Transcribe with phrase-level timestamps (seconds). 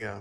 [0.00, 0.20] Yeah.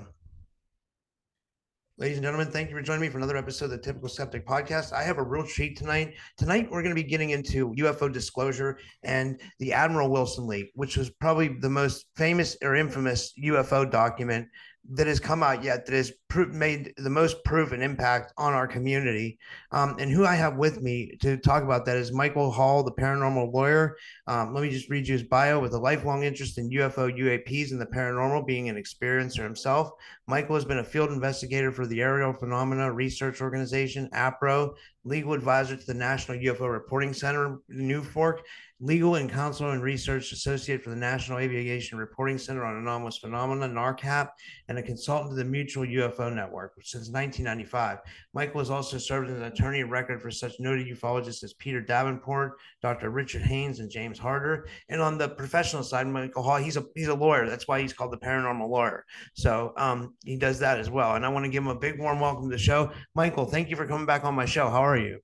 [1.98, 4.46] Ladies and gentlemen, thank you for joining me for another episode of the Typical Skeptic
[4.46, 4.92] Podcast.
[4.92, 6.16] I have a real treat tonight.
[6.38, 10.98] Tonight, we're going to be getting into UFO disclosure and the Admiral Wilson leak, which
[10.98, 14.50] was probably the most famous or infamous UFO document
[14.92, 18.68] that has come out yet that has made the most proof and impact on our
[18.68, 19.38] community.
[19.72, 22.92] Um, and who I have with me to talk about that is Michael Hall, the
[22.92, 23.98] paranormal lawyer.
[24.28, 27.72] Um, let me just read you his bio with a lifelong interest in UFO, UAPs,
[27.72, 29.92] and the paranormal, being an experiencer himself.
[30.28, 34.74] Michael has been a field investigator for the Aerial Phenomena Research Organization, APRO,
[35.04, 38.40] legal advisor to the National UFO Reporting Center, NUFORC,
[38.82, 43.68] legal and counsel and research associate for the National Aviation Reporting Center on Anomalous Phenomena,
[43.68, 44.30] NARCAP,
[44.70, 48.00] and a consultant to the Mutual UFO Network since 1995.
[48.34, 51.82] Michael has also served as an attorney of record for such noted ufologists as Peter
[51.82, 53.10] Davenport, Dr.
[53.10, 54.68] Richard Haines, and James Harder.
[54.88, 57.50] And on the professional side, Michael Hall, he's a he's a lawyer.
[57.50, 59.06] That's why he's called the paranormal lawyer.
[59.34, 61.16] So um, he does that as well.
[61.16, 62.92] And I want to give him a big warm welcome to the show.
[63.14, 64.70] Michael, thank you for coming back on my show.
[64.70, 65.20] How are you?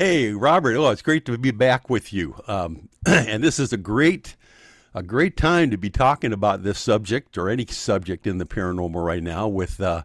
[0.00, 0.76] Hey, Robert.
[0.76, 2.34] Oh, it's great to be back with you.
[2.46, 4.34] Um, and this is a great,
[4.94, 9.04] a great time to be talking about this subject or any subject in the paranormal
[9.04, 10.04] right now, with uh,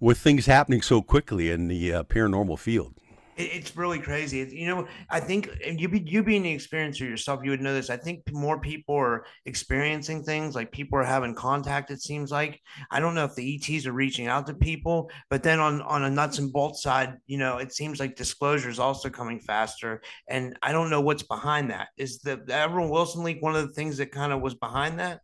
[0.00, 2.94] with things happening so quickly in the uh, paranormal field
[3.36, 4.38] it's really crazy.
[4.50, 7.90] you know, I think you be you being the experiencer yourself, you would know this.
[7.90, 11.90] I think more people are experiencing things like people are having contact.
[11.90, 15.42] It seems like I don't know if the ETs are reaching out to people, but
[15.42, 18.78] then on on a nuts and bolts side, you know, it seems like disclosure is
[18.78, 20.02] also coming faster.
[20.28, 21.88] And I don't know what's behind that.
[21.96, 25.20] Is the, the Wilson leak one of the things that kind of was behind that?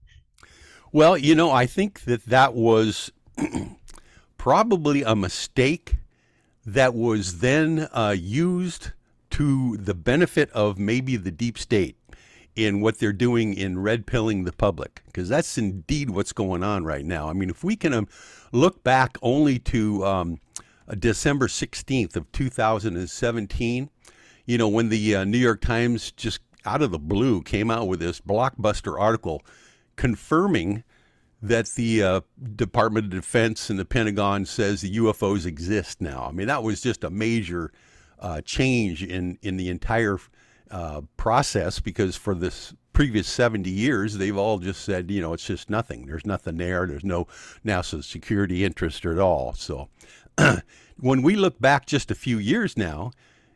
[0.92, 3.10] Well, you know, I think that that was
[4.36, 5.96] probably a mistake
[6.64, 8.92] that was then uh, used
[9.30, 11.96] to the benefit of maybe the deep state
[12.54, 16.84] in what they're doing in red pilling the public, because that's indeed what's going on
[16.84, 17.28] right now.
[17.28, 18.08] I mean, if we can um,
[18.52, 20.38] look back only to um,
[20.98, 23.90] December 16th of 2017,
[24.44, 27.88] you know, when the uh, New York Times just out of the blue came out
[27.88, 29.42] with this blockbuster article
[29.96, 30.84] confirming
[31.42, 32.20] that the uh,
[32.54, 36.26] Department of Defense and the Pentagon says the UFOs exist now.
[36.28, 37.72] I mean, that was just a major
[38.18, 40.18] uh, change in in the entire
[40.70, 45.46] uh, process because for this previous 70 years, they've all just said, you know, it's
[45.46, 46.06] just nothing.
[46.06, 46.86] There's nothing there.
[46.86, 47.26] There's no
[47.64, 49.54] NASA security interest at all.
[49.54, 49.88] So
[51.00, 53.10] when we look back just a few years now,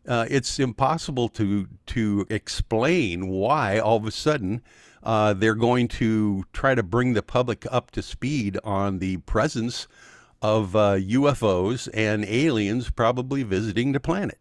[0.08, 4.62] uh, it's impossible to to explain why all of a sudden
[5.02, 9.86] uh, they're going to try to bring the public up to speed on the presence
[10.42, 14.38] of uh, UFOs and aliens probably visiting the planet.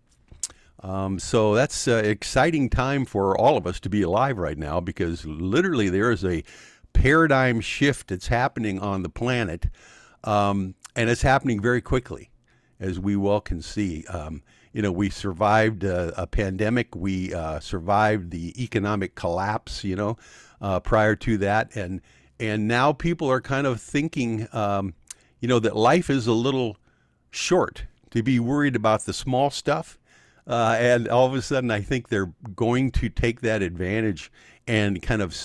[0.82, 4.80] Um, so that's an exciting time for all of us to be alive right now
[4.80, 6.44] because literally there is a
[6.94, 9.68] paradigm shift that's happening on the planet,
[10.24, 12.30] um, and it's happening very quickly,
[12.80, 14.06] as we well can see.
[14.06, 19.96] Um, you know, we survived a, a pandemic, we uh, survived the economic collapse, you
[19.96, 20.18] know,
[20.62, 22.02] uh, prior to that, and
[22.40, 24.94] and now people are kind of thinking, um,
[25.40, 26.78] you know, that life is a little
[27.32, 29.98] short to be worried about the small stuff,
[30.48, 34.32] uh, and all of a sudden, I think they're going to take that advantage
[34.68, 35.36] and kind of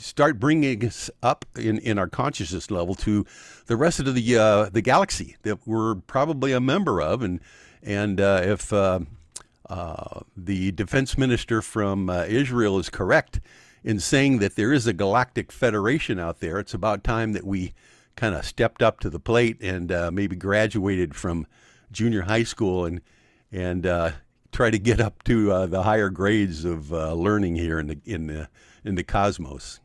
[0.00, 3.26] start bringing us up in, in our consciousness level to
[3.66, 7.40] the rest of the uh, the galaxy that we're probably a member of, and
[7.82, 9.00] and uh, if uh,
[9.68, 13.40] uh the defense minister from uh, Israel is correct,
[13.88, 16.58] in saying that there is a galactic federation out there.
[16.58, 17.72] It's about time that we
[18.16, 21.46] kind of stepped up to the plate and uh, maybe graduated from
[21.90, 23.00] junior high school and
[23.50, 24.10] and uh,
[24.52, 27.98] try to get up to uh, the higher grades of uh, learning here in the
[28.04, 28.50] in the
[28.84, 29.80] in the cosmos.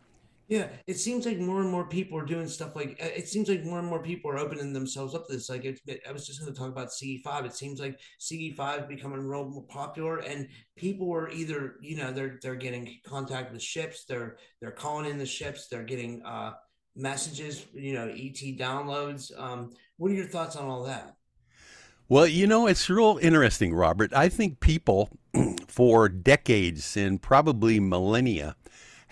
[0.54, 3.50] Yeah, it seems like more and more people are doing stuff like uh, it seems
[3.50, 5.50] like more and more people are opening themselves up to this.
[5.50, 7.44] Like, it, I was just going to talk about CE five.
[7.44, 11.98] It seems like CE five is becoming real more popular, and people are either you
[11.98, 16.22] know they're they're getting contact with ships, they're they're calling in the ships, they're getting
[16.24, 16.54] uh,
[16.96, 19.32] messages, you know, ET downloads.
[19.36, 21.16] Um, what are your thoughts on all that?
[22.08, 24.14] Well, you know, it's real interesting, Robert.
[24.14, 25.10] I think people
[25.68, 28.56] for decades and probably millennia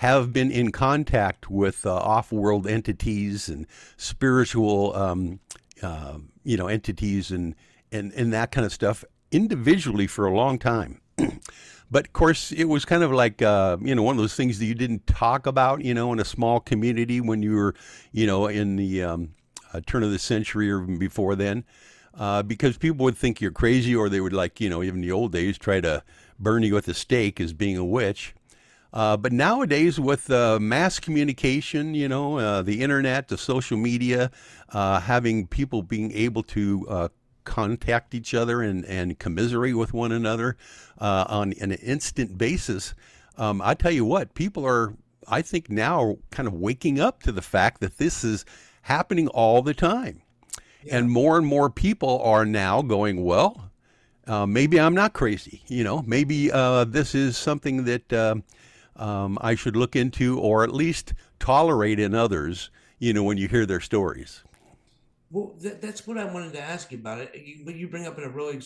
[0.01, 3.68] have been in contact with uh, off-world entities and
[3.98, 5.39] spiritual, um,
[5.83, 7.53] uh, you know, entities and,
[7.92, 11.00] and and that kind of stuff individually for a long time.
[11.92, 14.57] but of course, it was kind of like uh, you know one of those things
[14.57, 17.75] that you didn't talk about, you know, in a small community when you were,
[18.12, 19.36] you know, in the um,
[19.71, 21.63] uh, turn of the century or even before then.
[22.15, 25.01] Uh, because people would think you're crazy, or they would like, you know, even in
[25.01, 26.04] the old days, try to
[26.39, 28.33] burn you at the stake as being a witch.
[28.94, 34.30] Uh, but nowadays, with uh, mass communication, you know, uh, the internet, the social media,
[34.70, 37.08] uh, having people being able to uh,
[37.46, 40.58] contact each other and, and commiserate with one another
[41.00, 42.94] uh, on an instant basis,
[43.38, 44.94] um, I tell you what, people are,
[45.26, 48.44] I think, now kind of waking up to the fact that this is
[48.82, 50.22] happening all the time.
[50.84, 50.98] Yeah.
[50.98, 53.72] And more and more people are now going, well,
[54.28, 55.62] maybe I'm not crazy.
[55.68, 58.42] You know, maybe this is something that
[58.96, 63.48] um, I should look into or at least tolerate in others, you know, when you
[63.48, 64.44] hear their stories.
[65.32, 67.34] Well, that, that's what I wanted to ask you about it.
[67.34, 68.60] You, but you bring up a really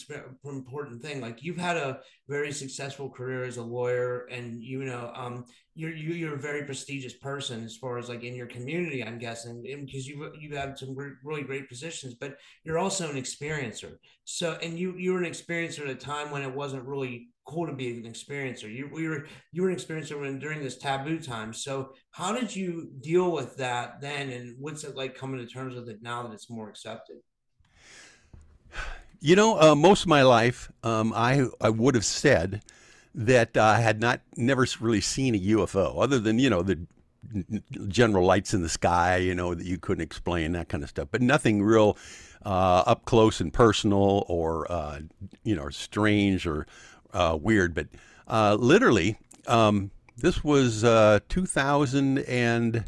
[0.44, 1.22] important thing.
[1.22, 5.46] Like you've had a very successful career as a lawyer, and you know, um,
[5.76, 8.48] you're you, are you are a very prestigious person as far as like in your
[8.48, 9.04] community.
[9.04, 13.16] I'm guessing because you you have had some really great positions, but you're also an
[13.16, 13.98] experiencer.
[14.24, 17.68] So, and you you were an experiencer at a time when it wasn't really cool
[17.68, 18.74] to be an experiencer.
[18.74, 21.54] You we were you were an experiencer when during this taboo time.
[21.54, 25.76] So how did you deal with that then, and what's it like coming to terms
[25.76, 27.18] with it now that it's more accepted?
[29.20, 32.62] You know, uh, most of my life, um, I I would have said
[33.14, 36.80] that I had not never really seen a UFO, other than you know the
[37.88, 41.08] general lights in the sky, you know that you couldn't explain that kind of stuff,
[41.12, 41.98] but nothing real.
[42.46, 45.00] Uh, up close and personal, or uh,
[45.44, 46.68] you know, strange, or
[47.16, 47.88] uh, weird, but
[48.28, 49.18] uh, literally,
[49.48, 52.86] um, this was uh, 2000 and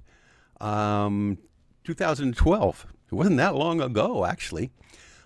[0.62, 1.38] um,
[1.84, 2.86] 2012.
[3.12, 4.72] It wasn't that long ago, actually.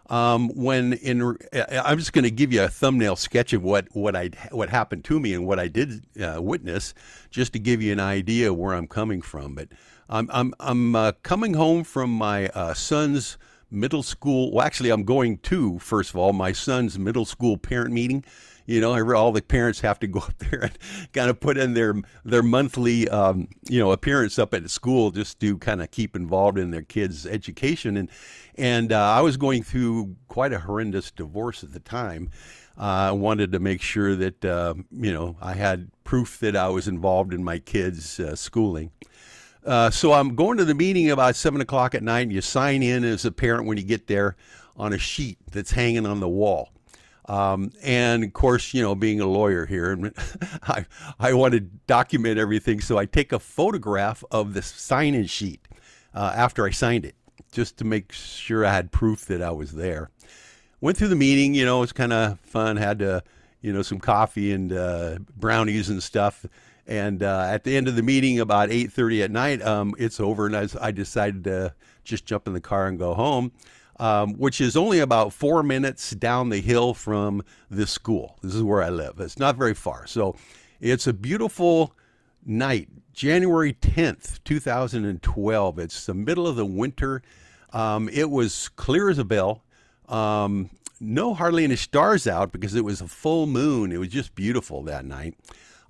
[0.10, 4.14] Um, when in, I'm just going to give you a thumbnail sketch of what what
[4.14, 6.94] I what happened to me and what I did uh, witness,
[7.30, 9.56] just to give you an idea where I'm coming from.
[9.56, 9.70] But
[10.10, 13.38] I'm I'm I'm uh, coming home from my uh, son's
[13.70, 14.52] middle school.
[14.52, 18.26] Well, actually, I'm going to first of all my son's middle school parent meeting
[18.66, 20.78] you know, all the parents have to go up there and
[21.14, 25.40] kind of put in their their monthly, um, you know, appearance up at school just
[25.40, 27.98] to kind of keep involved in their kids' education.
[27.98, 28.10] And
[28.56, 32.30] and uh, I was going through quite a horrendous divorce at the time.
[32.78, 36.70] Uh, I wanted to make sure that uh, you know I had proof that I
[36.70, 38.92] was involved in my kids' uh, schooling.
[39.64, 42.82] Uh, so I'm going to the meeting about seven o'clock at night, and you sign
[42.82, 44.36] in as a parent when you get there
[44.76, 46.70] on a sheet that's hanging on the wall.
[47.32, 50.12] Um, and of course, you know, being a lawyer here,
[50.64, 50.86] I,
[51.18, 52.82] I want to document everything.
[52.82, 55.66] So I take a photograph of the sign in sheet
[56.14, 57.16] uh, after I signed it,
[57.54, 60.10] just to make sure I had proof that I was there.
[60.82, 63.24] Went through the meeting, you know, it was kind of fun, had to,
[63.62, 66.46] you know, some coffee and uh, brownies and stuff.
[66.86, 70.48] And uh, at the end of the meeting, about 8.30 at night, um, it's over,
[70.48, 73.54] and I, I decided to just jump in the car and go home
[74.02, 78.36] um, which is only about four minutes down the hill from this school.
[78.42, 79.20] This is where I live.
[79.20, 80.08] It's not very far.
[80.08, 80.36] So
[80.80, 81.94] it's a beautiful
[82.44, 85.78] night, January 10th, 2012.
[85.78, 87.22] It's the middle of the winter.
[87.74, 89.64] Um, it was clear as a bell.
[90.10, 93.92] Um, no hardly any stars out because it was a full moon.
[93.92, 95.36] It was just beautiful that night.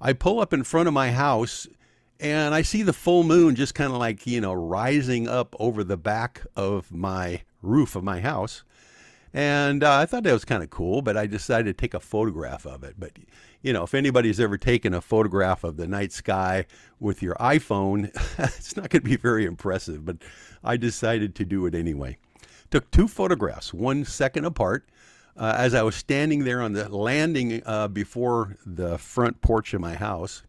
[0.02, 1.66] I pull up in front of my house
[2.20, 5.82] and I see the full moon just kind of like, you know, rising up over
[5.86, 8.64] the back of my roof of my house.
[9.34, 12.02] And uh, I thought that was kind of cool, but I decided to take a
[12.02, 12.96] photograph of it.
[13.00, 13.14] But,
[13.62, 16.66] you know, if anybody's ever taken a photograph of the night sky
[17.00, 20.18] with your iPhone, it's not going to be very impressive, but
[20.64, 22.18] I decided to do it anyway.
[22.72, 24.90] Took two photographs, one second apart,
[25.38, 29.80] uh, as I was standing there on the landing uh, before the front porch of
[29.80, 30.44] my house.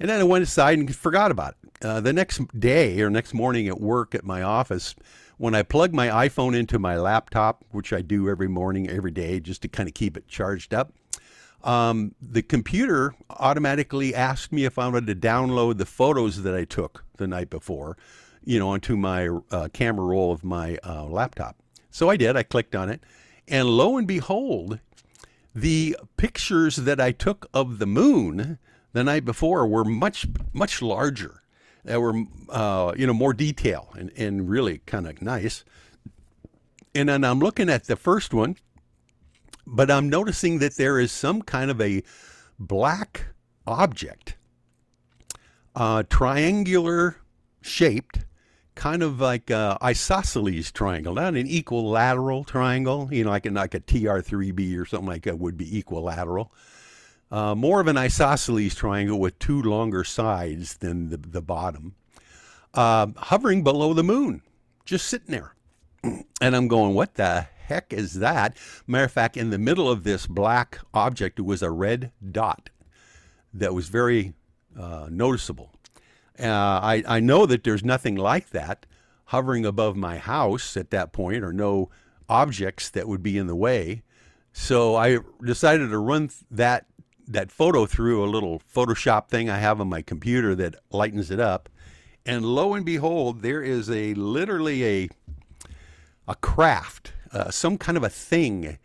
[0.00, 1.86] And then I went aside and forgot about it.
[1.86, 4.96] Uh, the next day or next morning at work at my office,
[5.42, 9.40] when I plug my iPhone into my laptop, which I do every morning, every day,
[9.40, 10.92] just to kind of keep it charged up,
[11.64, 16.62] um, the computer automatically asked me if I wanted to download the photos that I
[16.62, 17.98] took the night before,
[18.44, 21.56] you know, onto my uh, camera roll of my uh, laptop.
[21.90, 22.36] So I did.
[22.36, 23.02] I clicked on it,
[23.48, 24.78] and lo and behold,
[25.52, 28.58] the pictures that I took of the moon
[28.92, 31.41] the night before were much much larger.
[31.84, 32.14] That were
[32.48, 35.64] uh, you know more detail and, and really kind of nice.
[36.94, 38.56] And then I'm looking at the first one,
[39.66, 42.02] but I'm noticing that there is some kind of a
[42.58, 43.26] black
[43.66, 44.36] object,
[45.74, 47.16] uh, triangular
[47.62, 48.26] shaped,
[48.74, 53.80] kind of like a isosceles triangle, not an equilateral triangle, you know, like like a
[53.80, 56.52] TR3B or something like that would be equilateral.
[57.32, 61.94] Uh, more of an isosceles triangle with two longer sides than the, the bottom,
[62.74, 64.42] uh, hovering below the moon,
[64.84, 65.54] just sitting there.
[66.42, 68.56] And I'm going, what the heck is that?
[68.86, 72.68] Matter of fact, in the middle of this black object was a red dot
[73.54, 74.34] that was very
[74.78, 75.70] uh, noticeable.
[76.38, 78.84] Uh, I, I know that there's nothing like that
[79.26, 81.88] hovering above my house at that point, or no
[82.28, 84.02] objects that would be in the way.
[84.52, 86.86] So I decided to run that
[87.32, 91.40] that photo through a little Photoshop thing I have on my computer that lightens it
[91.40, 91.68] up,
[92.24, 95.08] and lo and behold, there is a literally a
[96.28, 98.78] a craft, uh, some kind of a thing,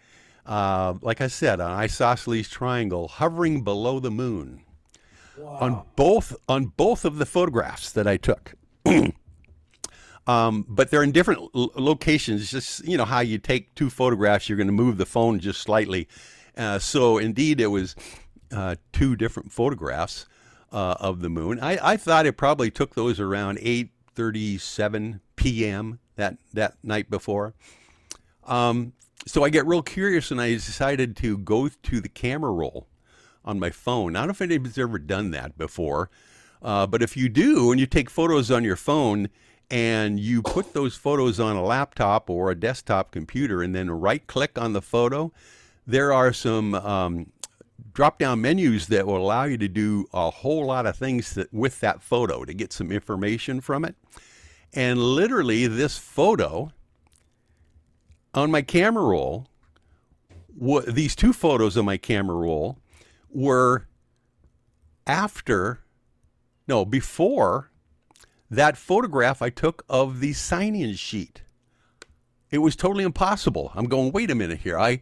[0.46, 4.64] uh, like I said, an isosceles triangle hovering below the moon
[5.38, 5.58] wow.
[5.60, 8.56] on both on both of the photographs that I took.
[10.28, 12.50] um, but they're in different l- locations.
[12.50, 15.62] Just you know how you take two photographs, you're going to move the phone just
[15.62, 16.08] slightly.
[16.56, 17.96] Uh, so indeed, it was
[18.52, 20.26] uh, two different photographs
[20.72, 21.60] uh, of the moon.
[21.60, 26.00] I, I thought it probably took those around 8:37 p.m.
[26.16, 27.54] that that night before.
[28.46, 28.94] Um,
[29.26, 32.88] so I get real curious, and I decided to go to the camera roll
[33.44, 34.16] on my phone.
[34.16, 36.10] I don't know if anybody's ever done that before,
[36.62, 39.30] uh, but if you do, and you take photos on your phone
[39.70, 44.58] and you put those photos on a laptop or a desktop computer, and then right-click
[44.58, 45.34] on the photo,
[45.86, 47.32] there are some um,
[47.94, 51.54] drop down menus that will allow you to do a whole lot of things that,
[51.54, 53.96] with that photo to get some information from it.
[54.74, 56.72] And literally, this photo
[58.34, 59.48] on my camera roll,
[60.88, 62.78] these two photos on my camera roll
[63.30, 63.88] were
[65.06, 65.80] after,
[66.68, 67.72] no, before
[68.50, 71.42] that photograph I took of the sign in sheet.
[72.50, 73.72] It was totally impossible.
[73.76, 74.80] I'm going, wait a minute here.
[74.80, 75.02] I,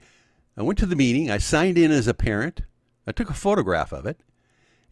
[0.58, 2.62] I went to the meeting, I signed in as a parent.
[3.08, 4.22] I took a photograph of it.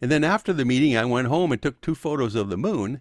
[0.00, 3.00] And then after the meeting, I went home and took two photos of the moon,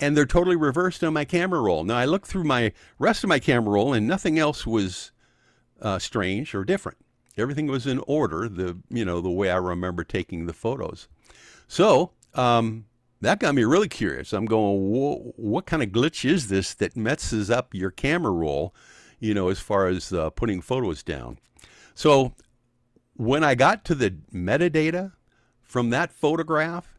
[0.00, 1.84] and they're totally reversed on my camera roll.
[1.84, 5.12] Now, I looked through my rest of my camera roll, and nothing else was
[5.80, 6.98] uh, strange or different.
[7.36, 11.06] Everything was in order, the you know the way I remember taking the photos.
[11.68, 12.86] So um,
[13.20, 14.32] that got me really curious.
[14.32, 14.78] I'm going,
[15.36, 18.74] what kind of glitch is this that messes up your camera roll?
[19.20, 21.38] You know, as far as uh, putting photos down.
[21.98, 22.32] So
[23.16, 25.14] when I got to the metadata
[25.64, 26.96] from that photograph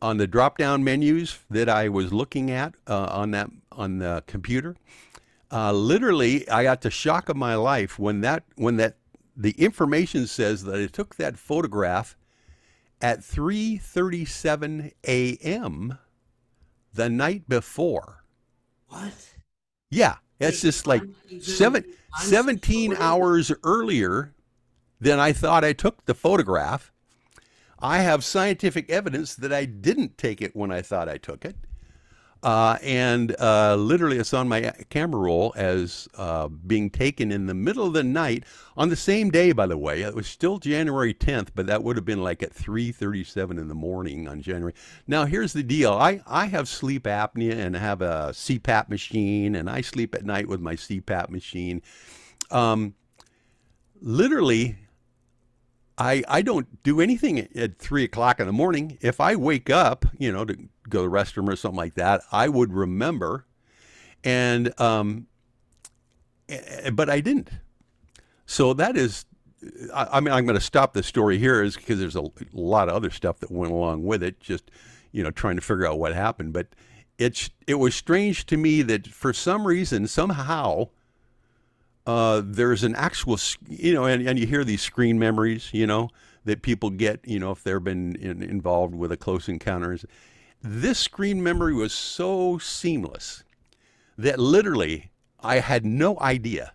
[0.00, 4.24] on the drop down menus that I was looking at uh, on that on the
[4.26, 4.74] computer,
[5.52, 8.96] uh, literally I got the shock of my life when that when that
[9.36, 12.16] the information says that I took that photograph
[13.00, 15.98] at 3:37 a.m.
[16.92, 18.24] the night before.
[18.88, 19.36] What?
[19.88, 21.04] Yeah, it's just like
[21.40, 21.84] seven,
[22.20, 24.34] 17 hours earlier
[25.00, 26.92] than I thought I took the photograph.
[27.80, 31.56] I have scientific evidence that I didn't take it when I thought I took it.
[32.42, 37.54] Uh, and uh, literally, it's on my camera roll as uh, being taken in the
[37.54, 38.44] middle of the night
[38.76, 39.52] on the same day.
[39.52, 42.52] By the way, it was still January 10th, but that would have been like at
[42.52, 44.74] 3:37 in the morning on January.
[45.06, 49.70] Now, here's the deal: I I have sleep apnea and have a CPAP machine, and
[49.70, 51.80] I sleep at night with my CPAP machine.
[52.50, 52.94] Um,
[54.00, 54.78] literally,
[55.98, 58.98] I, I don't do anything at three o'clock in the morning.
[59.00, 60.56] If I wake up, you know, to
[60.88, 63.46] go to the restroom or something like that, I would remember.
[64.24, 65.26] And, um,
[66.92, 67.50] but I didn't.
[68.46, 69.26] So that is,
[69.94, 72.88] I, I mean, I'm going to stop the story here is because there's a lot
[72.88, 74.70] of other stuff that went along with it, just,
[75.12, 76.52] you know, trying to figure out what happened.
[76.52, 76.68] But
[77.18, 80.88] it's, it was strange to me that for some reason, somehow,
[82.06, 86.08] uh, there's an actual, you know, and, and you hear these screen memories, you know,
[86.44, 90.04] that people get, you know, if they've been in, involved with a close encounters.
[90.60, 93.44] This screen memory was so seamless
[94.18, 96.72] that literally I had no idea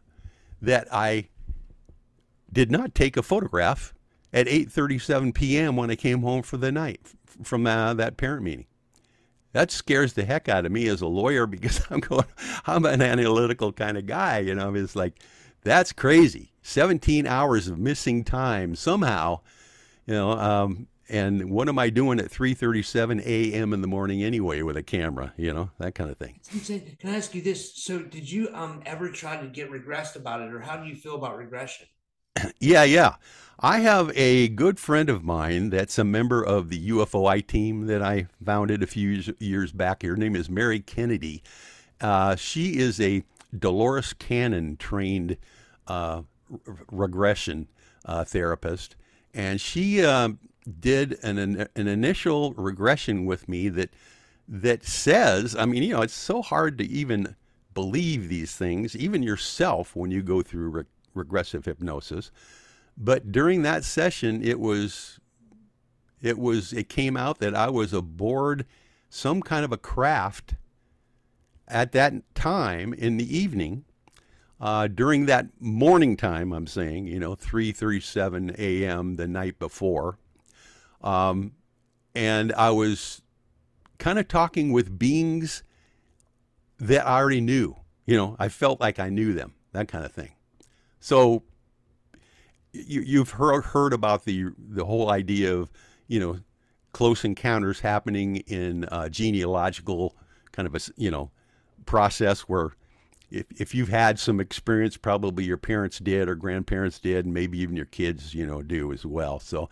[0.62, 1.30] that I
[2.52, 3.94] did not take a photograph
[4.34, 5.76] at 8:37 p.m.
[5.76, 7.02] when I came home for the night
[7.44, 8.66] from uh, that parent meeting.
[9.54, 12.26] That scares the heck out of me as a lawyer because I'm going,
[12.66, 14.40] I'm an analytical kind of guy.
[14.40, 15.14] You know, it's like,
[15.64, 16.52] that's crazy.
[16.62, 19.40] 17 hours of missing time somehow,
[20.06, 23.74] you know, um, and what am I doing at 3:37 a.m.
[23.74, 25.34] in the morning anyway with a camera?
[25.38, 26.40] You know that kind of thing.
[27.00, 27.76] Can I ask you this?
[27.76, 30.96] So, did you um ever try to get regressed about it, or how do you
[30.96, 31.88] feel about regression?
[32.60, 33.16] yeah, yeah.
[33.60, 38.04] I have a good friend of mine that's a member of the UFOI team that
[38.04, 40.04] I founded a few years back.
[40.04, 41.42] Her name is Mary Kennedy.
[42.00, 43.24] Uh, she is a
[43.58, 45.38] Dolores Cannon trained
[45.88, 46.22] uh,
[46.92, 47.68] regression
[48.06, 48.96] uh, therapist,
[49.34, 50.30] and she uh,
[50.80, 53.90] did an, an initial regression with me that
[54.48, 57.36] that says, I mean, you know, it's so hard to even
[57.74, 60.84] believe these things, even yourself, when you go through re-
[61.16, 62.32] regressive hypnosis.
[62.98, 65.20] But during that session, it was
[66.22, 68.66] It was it came out that I was aboard
[69.10, 70.56] some kind of a craft
[71.68, 73.86] at that time in the evening
[74.60, 76.52] uh, during that morning time.
[76.54, 79.16] I'm saying, you know, 3:37 a.m.
[79.16, 80.18] the night before,
[81.02, 81.52] um,
[82.16, 83.22] and I was
[84.00, 85.62] kind of talking with beings
[86.80, 87.76] that I already knew.
[88.08, 90.32] You know, I felt like I knew them, that kind of thing.
[91.00, 91.44] So
[92.86, 95.72] you, you've heard, heard about the the whole idea of
[96.08, 96.40] you know
[96.94, 100.16] close encounters happening in uh, genealogical
[100.52, 101.32] kind of a you know
[101.86, 102.72] process where
[103.30, 107.60] if, if you've had some experience probably your parents did or grandparents did and maybe
[107.60, 109.40] even your kids you know do as well.
[109.40, 109.70] So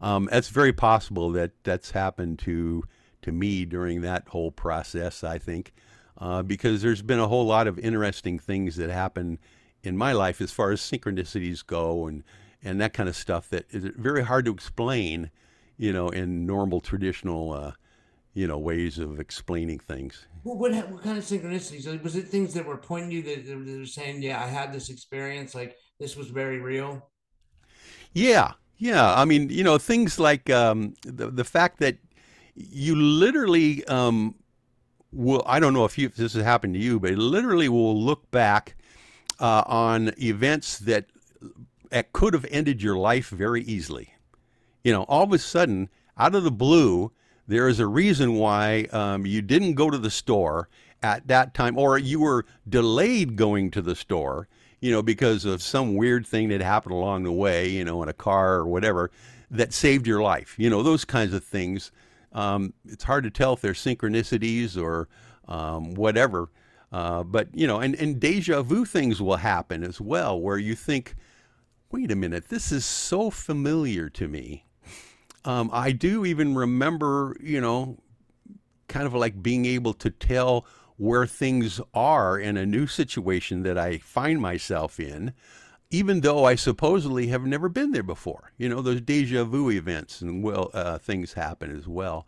[0.00, 2.84] um, it's very possible that that's happened to
[3.22, 5.72] to me during that whole process i think
[6.18, 9.38] uh, because there's been a whole lot of interesting things that happen
[9.82, 12.22] in my life as far as synchronicities go and
[12.66, 15.30] and that kind of stuff that is very hard to explain,
[15.78, 17.72] you know, in normal traditional, uh,
[18.34, 20.26] you know, ways of explaining things.
[20.42, 22.28] Well, what what kind of synchronicities was it?
[22.28, 25.54] Things that were pointing you that, that were saying, "Yeah, I had this experience.
[25.54, 27.08] Like this was very real."
[28.12, 29.14] Yeah, yeah.
[29.14, 31.96] I mean, you know, things like um, the the fact that
[32.56, 34.34] you literally um,
[35.12, 35.42] will.
[35.46, 38.28] I don't know if, you, if this has happened to you, but literally will look
[38.32, 38.74] back
[39.38, 41.06] uh, on events that
[41.90, 44.14] that could have ended your life very easily.
[44.84, 47.12] You know, all of a sudden, out of the blue,
[47.48, 50.68] there is a reason why um, you didn't go to the store
[51.02, 54.48] at that time, or you were delayed going to the store,
[54.80, 58.08] you know, because of some weird thing that happened along the way, you know, in
[58.08, 59.10] a car or whatever,
[59.50, 60.54] that saved your life.
[60.58, 61.92] You know, those kinds of things.
[62.32, 65.08] Um, it's hard to tell if they're synchronicities or
[65.48, 66.50] um, whatever.
[66.92, 70.74] Uh, but, you know, and, and deja vu things will happen as well, where you
[70.74, 71.14] think,
[71.90, 74.64] wait a minute, this is so familiar to me.
[75.44, 77.98] Um, I do even remember, you know,
[78.88, 80.66] kind of like being able to tell
[80.96, 85.32] where things are in a new situation that I find myself in,
[85.90, 88.52] even though I supposedly have never been there before.
[88.56, 92.26] You know, those deja vu events and well, uh, things happen as well.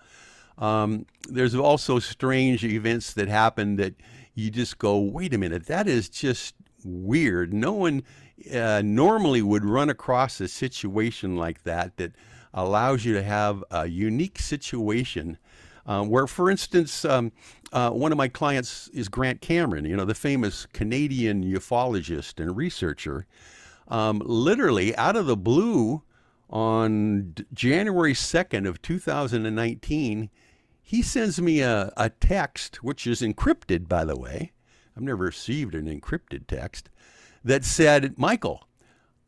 [0.58, 3.94] Um, there's also strange events that happen that
[4.34, 7.52] you just go, wait a minute, that is just weird.
[7.52, 8.02] No one
[8.52, 12.12] uh, normally would run across a situation like that that
[12.54, 15.38] allows you to have a unique situation
[15.86, 17.32] um, where, for instance, um,
[17.72, 22.54] uh, one of my clients is Grant Cameron, you know, the famous Canadian ufologist and
[22.56, 23.26] researcher.
[23.88, 26.02] Um, literally out of the blue
[26.50, 30.30] on January 2nd of 2019,
[30.82, 34.52] he sends me a, a text, which is encrypted, by the way.
[34.94, 36.90] I've never received an encrypted text
[37.44, 38.68] that said, Michael,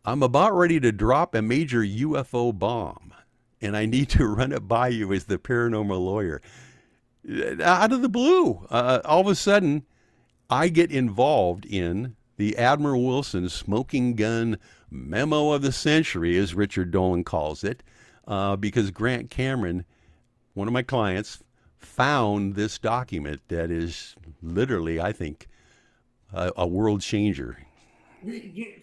[0.04, 3.12] I'm about ready to drop a major UFO bomb,
[3.60, 6.40] and I need to run it by you as the paranormal lawyer.
[7.62, 9.84] Out of the blue, uh, all of a sudden,
[10.48, 14.58] I get involved in the Admiral Wilson smoking gun
[14.90, 17.82] memo of the century, as Richard Dolan calls it,
[18.26, 19.84] uh, because Grant Cameron,
[20.54, 21.42] one of my clients,
[21.76, 25.46] found this document that is literally, I think,
[26.32, 27.58] a, a world changer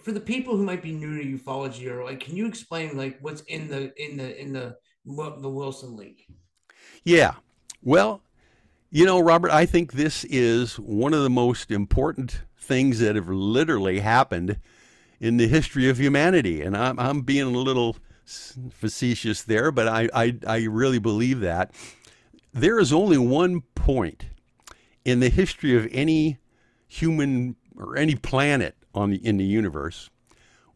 [0.03, 3.17] for the people who might be new to ufology or like can you explain like
[3.21, 6.27] what's in the in the in the the wilson leak
[7.03, 7.35] yeah.
[7.83, 8.21] Well
[8.89, 13.29] you know robert i think this is one of the most important things that have
[13.29, 14.59] literally happened
[15.19, 16.61] in the history of humanity.
[16.61, 21.73] And i'm, I'm being a little facetious there but I, I i really believe that.
[22.53, 24.25] There is only one point
[25.05, 26.37] in the history of any
[26.87, 30.09] human or any planet on the, in the universe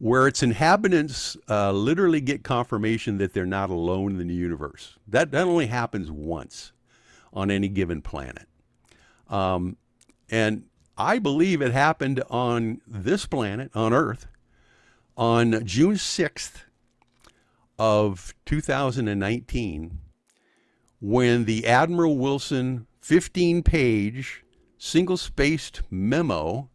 [0.02, 4.98] where its inhabitants uh, literally get confirmation that they're not alone in the universe.
[5.08, 6.72] That, that only happens once
[7.32, 8.48] on any given planet.
[9.30, 9.78] Um,
[10.32, 10.64] and
[10.98, 14.26] I believe it happened on this planet, on Earth,
[15.16, 16.64] on June 6th
[17.78, 20.00] of 2019,
[21.00, 24.44] when the Admiral Wilson 15 page
[24.80, 26.71] single spaced memo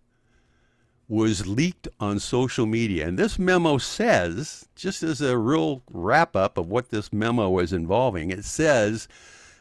[1.08, 3.06] was leaked on social media.
[3.06, 7.72] And this memo says, just as a real wrap up of what this memo is
[7.72, 9.06] involving, it says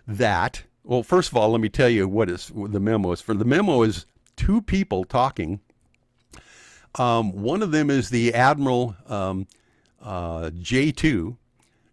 [0.08, 3.22] that, well, first of all, let me tell you what is what the memo is
[3.22, 3.36] for.
[3.36, 4.06] The memo is
[4.36, 5.60] two people talking.
[6.96, 9.48] Um, one of them is the Admiral um,
[10.02, 11.38] uh, J2,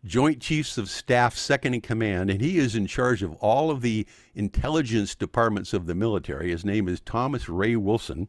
[0.05, 3.83] Joint Chiefs of Staff, second in command, and he is in charge of all of
[3.83, 6.51] the intelligence departments of the military.
[6.51, 8.29] His name is Thomas Ray Wilson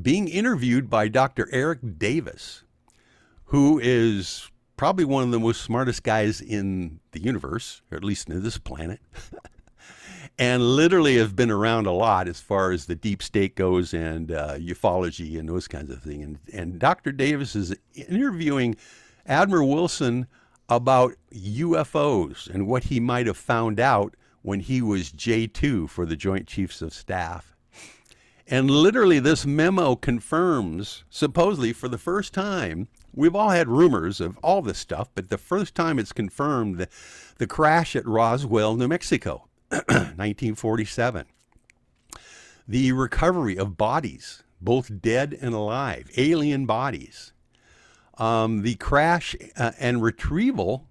[0.00, 1.48] being interviewed by Dr.
[1.52, 2.62] Eric Davis,
[3.46, 8.28] who is probably one of the most smartest guys in the universe, or at least
[8.28, 9.00] in this planet.
[10.38, 14.30] and literally have been around a lot as far as the deep state goes and
[14.30, 16.24] uh, ufology and those kinds of things.
[16.24, 17.10] And, and Dr.
[17.10, 18.76] Davis is interviewing
[19.26, 20.28] Admiral Wilson
[20.68, 26.16] about UFOs and what he might have found out when he was J2 for the
[26.16, 27.56] Joint Chiefs of Staff.
[28.50, 34.38] And literally, this memo confirms, supposedly for the first time, we've all had rumors of
[34.38, 36.88] all this stuff, but the first time it's confirmed the,
[37.36, 41.26] the crash at Roswell, New Mexico, 1947.
[42.66, 47.34] The recovery of bodies, both dead and alive, alien bodies.
[48.16, 50.88] Um, the crash uh, and retrieval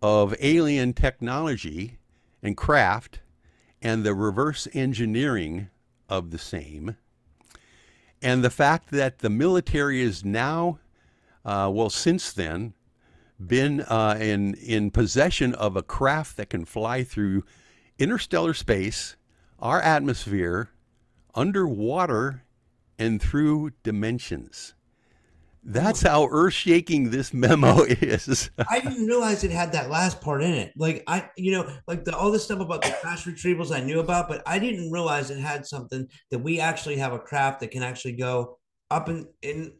[0.00, 1.98] of alien technology
[2.42, 3.20] and craft,
[3.82, 5.68] and the reverse engineering
[6.08, 6.96] of the same.
[8.22, 10.78] And the fact that the military is now,
[11.44, 12.74] uh, well, since then,
[13.38, 17.44] been uh, in, in possession of a craft that can fly through
[17.98, 19.16] interstellar space,
[19.58, 20.70] our atmosphere,
[21.34, 22.44] underwater,
[22.98, 24.74] and through dimensions.
[25.66, 28.50] That's how earth shaking this memo is.
[28.68, 30.72] I didn't realize it had that last part in it.
[30.76, 34.00] Like I, you know, like the all this stuff about the crash retrievals I knew
[34.00, 37.70] about, but I didn't realize it had something that we actually have a craft that
[37.70, 38.58] can actually go
[38.90, 39.72] up and in,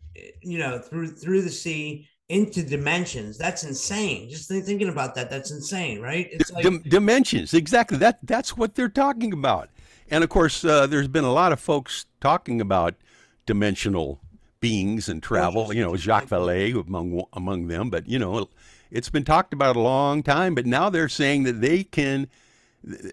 [0.43, 3.37] you know, through through the sea into dimensions.
[3.37, 4.31] That's insane.
[4.31, 6.29] Just thinking about that, that's insane, right?
[6.33, 7.99] It's like dimensions, exactly.
[7.99, 9.69] That that's what they're talking about.
[10.11, 12.95] And of course, uh, there's been a lot of folks talking about
[13.47, 14.21] dimensional
[14.65, 15.75] beings and travel.
[15.75, 17.91] You know, Jacques Vallée among among them.
[17.91, 18.49] But you know,
[18.91, 20.55] it's been talked about a long time.
[20.55, 22.29] But now they're saying that they can.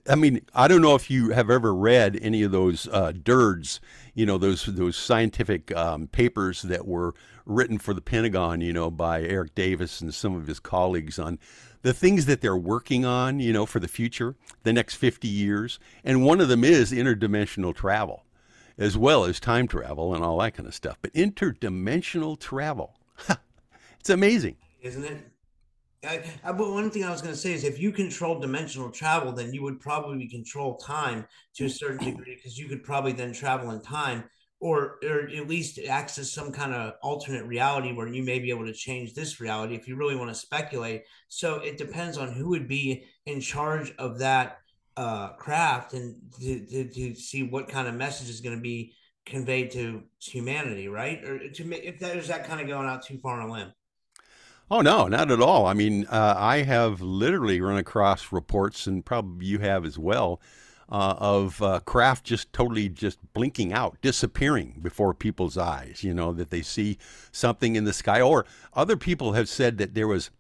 [0.10, 3.80] I mean, I don't know if you have ever read any of those uh, DIRDs,
[4.14, 7.14] you know, those those scientific um, papers that were
[7.46, 11.38] written for the Pentagon, you know, by Eric Davis and some of his colleagues on
[11.82, 15.80] the things that they're working on, you know, for the future, the next 50 years.
[16.04, 18.24] And one of them is interdimensional travel
[18.82, 20.98] as well as time travel and all that kind of stuff.
[21.04, 22.96] But interdimensional travel,
[24.00, 25.28] it's amazing, isn't it?
[26.04, 28.90] I, I, but one thing I was going to say is if you control dimensional
[28.90, 33.12] travel, then you would probably control time to a certain degree because you could probably
[33.12, 34.24] then travel in time
[34.60, 38.66] or or at least access some kind of alternate reality where you may be able
[38.66, 41.04] to change this reality if you really want to speculate.
[41.28, 44.61] So it depends on who would be in charge of that
[44.98, 48.94] uh, craft and to, to, to see what kind of message is going to be
[49.26, 51.24] conveyed to humanity, right?
[51.24, 53.74] Or to if that is that kind of going out too far on a limb.
[54.70, 55.66] Oh no, not at all.
[55.66, 60.40] I mean, uh, I have literally run across reports, and probably you have as well,
[60.90, 66.04] uh, of uh, craft just totally just blinking out, disappearing before people's eyes.
[66.04, 66.98] You know that they see
[67.32, 70.32] something in the sky, or other people have said that there was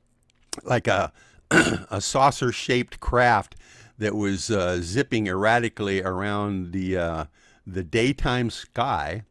[0.63, 1.11] like a
[1.51, 3.55] a saucer shaped craft
[4.01, 7.25] that was uh, zipping erratically around the uh,
[7.67, 9.23] the daytime sky,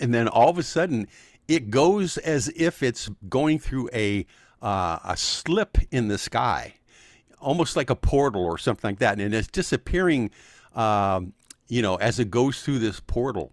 [0.00, 1.06] and then all of a sudden
[1.46, 4.26] it goes as if it's going through a
[4.60, 6.74] uh, a slip in the sky,
[7.40, 10.30] almost like a portal or something like that, and it's disappearing.
[10.74, 11.32] Um,
[11.68, 13.52] you know, as it goes through this portal,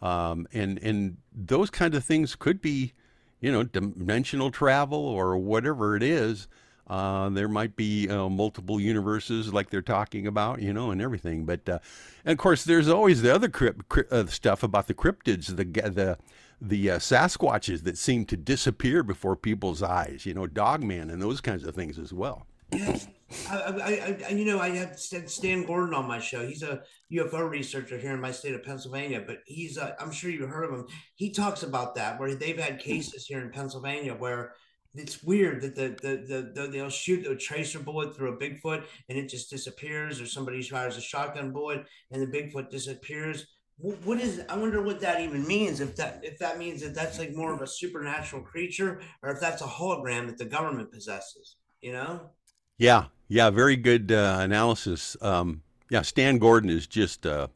[0.00, 2.92] um, and and those kind of things could be,
[3.40, 6.46] you know, dimensional travel or whatever it is.
[6.88, 11.44] Uh, there might be uh, multiple universes like they're talking about, you know, and everything.
[11.44, 11.78] But uh,
[12.24, 15.64] and of course, there's always the other crypt, crypt, uh, stuff about the cryptids, the
[15.64, 16.18] the
[16.60, 21.40] the uh, Sasquatches that seem to disappear before people's eyes, you know, Dogman and those
[21.40, 22.46] kinds of things as well.
[22.72, 23.08] Yes.
[23.50, 26.46] I, I, I, you know, I had Stan Gordon on my show.
[26.46, 30.30] He's a UFO researcher here in my state of Pennsylvania, but he's, uh, I'm sure
[30.30, 30.86] you've heard of him.
[31.14, 34.54] He talks about that where they've had cases here in Pennsylvania where
[34.94, 38.84] it's weird that the, the the, the they'll shoot a tracer bullet through a Bigfoot
[39.08, 43.46] and it just disappears, or somebody fires a shotgun bullet and the Bigfoot disappears.
[43.80, 44.42] What, is?
[44.48, 45.78] I wonder what that even means.
[45.78, 49.40] If that if that means that that's like more of a supernatural creature, or if
[49.40, 51.56] that's a hologram that the government possesses.
[51.80, 52.30] You know?
[52.76, 55.16] Yeah, yeah, very good uh, analysis.
[55.20, 57.48] Um, yeah, Stan Gordon is just uh,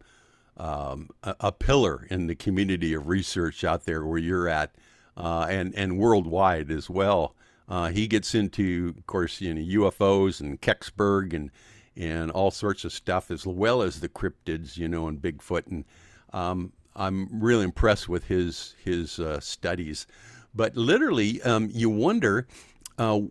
[0.56, 4.76] um, a, a pillar in the community of research out there where you're at
[5.16, 7.34] uh, and and worldwide as well.
[7.68, 11.50] Uh, he gets into, of course, you know, UFOs and Kecksburg and
[11.96, 15.66] and all sorts of stuff, as well as the cryptids, you know, and Bigfoot.
[15.66, 15.84] And
[16.32, 20.06] um, I'm really impressed with his his uh, studies.
[20.54, 22.46] But literally, um, you wonder.
[22.98, 23.22] Uh,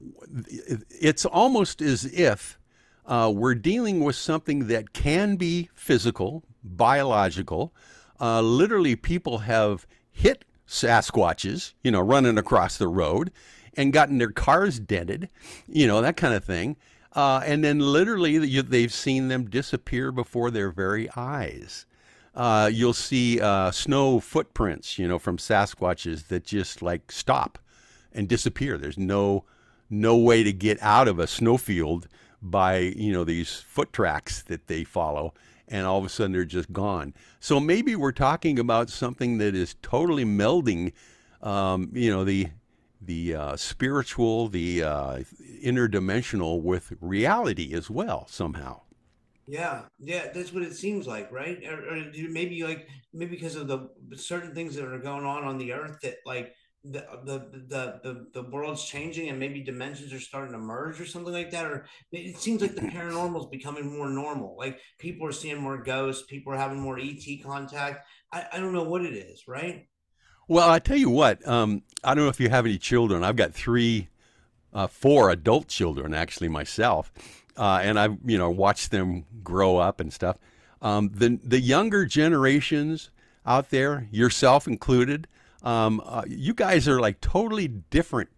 [0.89, 2.57] it's almost as if
[3.05, 7.73] uh, we're dealing with something that can be physical, biological.
[8.19, 13.31] Uh, literally, people have hit Sasquatches, you know, running across the road.
[13.77, 15.29] and gotten their cars dented,
[15.67, 16.75] you know, that kind of thing.
[17.13, 21.85] Uh, and then literally they've seen them disappear before their very eyes.
[22.35, 27.57] Uh, you'll see uh, snow footprints, you know, from Sasquatches that just like stop
[28.13, 28.77] and disappear.
[28.77, 29.45] There's no
[29.89, 32.07] no way to get out of a snowfield
[32.41, 35.33] by you know these foot tracks that they follow
[35.71, 37.15] and all of a sudden they're just gone.
[37.39, 40.91] So maybe we're talking about something that is totally melding
[41.41, 42.49] um, you know the
[43.01, 45.19] the uh, spiritual the uh,
[45.63, 48.81] interdimensional with reality as well somehow.
[49.47, 51.63] Yeah yeah that's what it seems like right?
[51.65, 55.57] Or, or maybe like maybe because of the certain things that are going on on
[55.57, 56.53] the earth that like
[56.83, 61.05] the, the the the the world's changing and maybe dimensions are starting to merge or
[61.05, 64.55] something like that or it seems like the paranormal is becoming more normal.
[64.57, 68.05] Like people are seeing more ghosts people are having more et contact.
[68.33, 69.87] I, I don't know what it is right?
[70.47, 73.23] Well i tell you what um, i don't know if you have any children.
[73.23, 74.09] I've got three
[74.73, 77.11] uh, four adult children actually myself
[77.57, 80.37] uh, and i've you know watched them grow up and stuff.
[80.81, 83.11] Um, the the younger generations
[83.45, 85.27] out there yourself included
[85.63, 88.29] um, uh, you guys are like totally different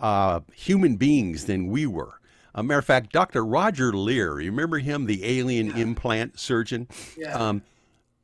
[0.00, 2.20] uh, human beings than we were.
[2.54, 3.44] A matter of fact, Dr.
[3.44, 5.76] Roger Leir, you remember him, the alien yeah.
[5.76, 6.86] implant surgeon?
[7.16, 7.34] Yeah.
[7.34, 7.62] Um,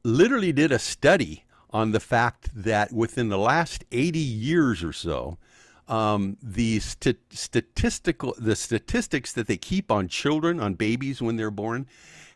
[0.04, 5.38] literally did a study on the fact that within the last 80 years or so,
[5.86, 11.50] um, the st- statistical the statistics that they keep on children, on babies when they're
[11.50, 11.86] born,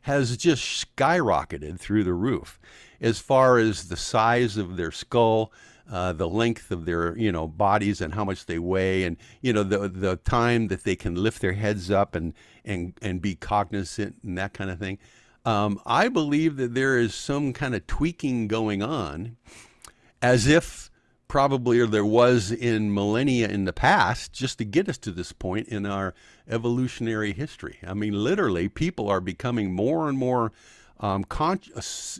[0.02, 2.58] has just skyrocketed through the roof.
[3.00, 5.52] As far as the size of their skull,
[5.92, 9.52] uh, the length of their you know bodies and how much they weigh and you
[9.52, 12.32] know the the time that they can lift their heads up and
[12.64, 14.98] and and be cognizant and that kind of thing.
[15.44, 19.36] Um, I believe that there is some kind of tweaking going on,
[20.22, 20.90] as if
[21.28, 25.68] probably there was in millennia in the past, just to get us to this point
[25.68, 26.14] in our
[26.48, 27.78] evolutionary history.
[27.84, 30.52] I mean, literally, people are becoming more and more
[31.00, 31.60] um, con-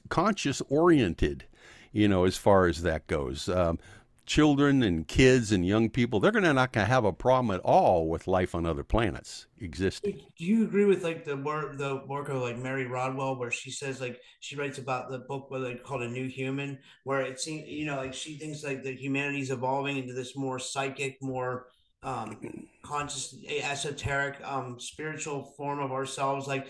[0.09, 1.45] conscious oriented
[1.93, 3.49] you know, as far as that goes.
[3.49, 3.79] Um,
[4.25, 7.61] children and kids and young people, they're going to not to have a problem at
[7.61, 10.21] all with life on other planets existing.
[10.39, 13.71] Do you agree with like the work, the work of like Mary Rodwell, where she
[13.71, 17.41] says like she writes about the book where they called a new human, where it
[17.41, 21.67] seems you know like she thinks like that humanity's evolving into this more psychic, more
[22.05, 26.67] um conscious esoteric um spiritual form of ourselves like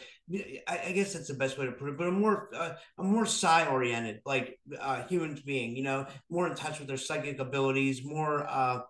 [0.68, 3.02] I, I, guess that's the best way to put it but a more uh, a
[3.02, 7.38] more psi oriented like uh human being you know more in touch with their psychic
[7.38, 8.80] abilities more uh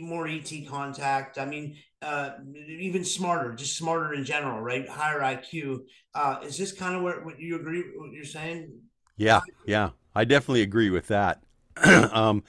[0.00, 2.30] more et contact i mean uh
[2.68, 4.88] even smarter just smarter in general right?
[4.88, 5.78] Higher iq
[6.14, 8.72] uh is this kind of what, what you agree with what you're saying?
[9.16, 11.42] Yeah yeah i definitely agree with that.
[11.84, 12.42] Um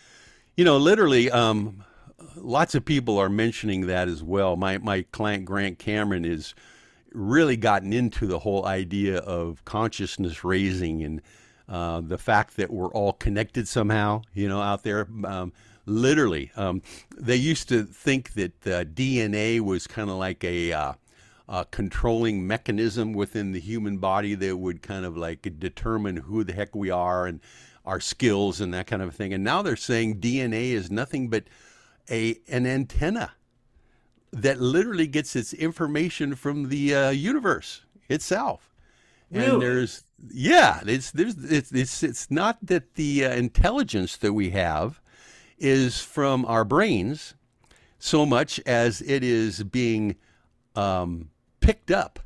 [0.56, 1.84] you know literally um
[2.42, 4.56] lots of people are mentioning that as well.
[4.56, 6.54] My my client Grant Cameron is
[7.12, 11.22] really gotten into the whole idea of consciousness raising and
[11.68, 14.22] uh, the fact that we're all connected somehow.
[14.34, 15.08] You know, out there.
[15.24, 15.54] Um,
[15.86, 16.82] literally, um,
[17.18, 20.94] they used to think that DNA was kind of like a uh,
[21.50, 26.54] uh, controlling mechanism within the human body that would kind of like determine who the
[26.54, 27.40] heck we are and
[27.86, 29.34] our skills and that kind of thing.
[29.34, 31.46] And now they're saying DNA is nothing but
[32.10, 33.34] a an antenna
[34.32, 38.72] that literally gets its information from the uh, universe itself.
[39.32, 39.52] Really?
[39.52, 44.52] And there's yeah, it's there's it's it's it's not that the uh, intelligence that we
[44.52, 45.02] have
[45.58, 47.34] is from our brains
[48.00, 50.16] so much as it is being
[50.76, 52.20] um, picked up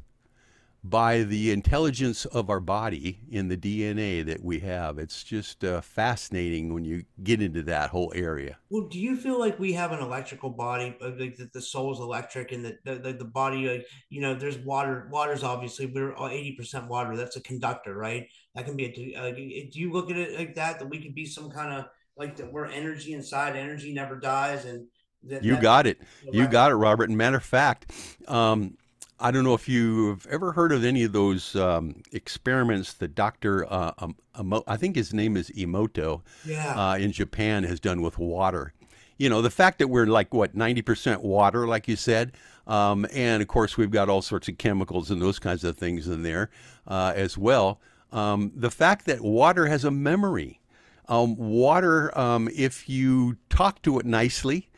[0.84, 4.98] by the intelligence of our body in the DNA that we have.
[4.98, 8.58] It's just uh, fascinating when you get into that whole area.
[8.70, 12.00] Well, do you feel like we have an electrical body, uh, like the, the soul's
[12.00, 15.08] electric, and the the, the body, like you know, there's water.
[15.12, 17.15] Water's obviously we're eighty percent water.
[17.15, 18.28] That's a conductor, right?
[18.56, 19.20] That can be a.
[19.20, 20.80] Uh, do you look at it like that?
[20.80, 21.86] That we could be some kind of
[22.17, 22.52] like that.
[22.52, 23.56] We're energy inside.
[23.56, 24.88] Energy never dies, and
[25.24, 26.00] that, you got it.
[26.32, 27.10] You got it, Robert.
[27.10, 27.91] And matter of fact,
[28.28, 28.78] um,
[29.21, 33.71] I don't know if you've ever heard of any of those um, experiments that Dr.
[33.71, 36.73] Uh, um, I think his name is Emoto yeah.
[36.75, 38.73] uh, in Japan has done with water.
[39.19, 42.31] You know, the fact that we're like, what, 90% water, like you said,
[42.65, 46.07] um, and of course we've got all sorts of chemicals and those kinds of things
[46.07, 46.49] in there
[46.88, 47.79] uh, as well.
[48.12, 50.60] Um, the fact that water has a memory.
[51.07, 54.69] Um, water, um, if you talk to it nicely,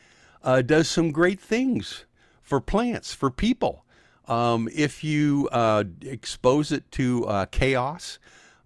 [0.43, 2.03] uh, does some great things
[2.41, 3.85] for plants, for people.
[4.27, 8.19] Um, if you uh, expose it to uh, chaos,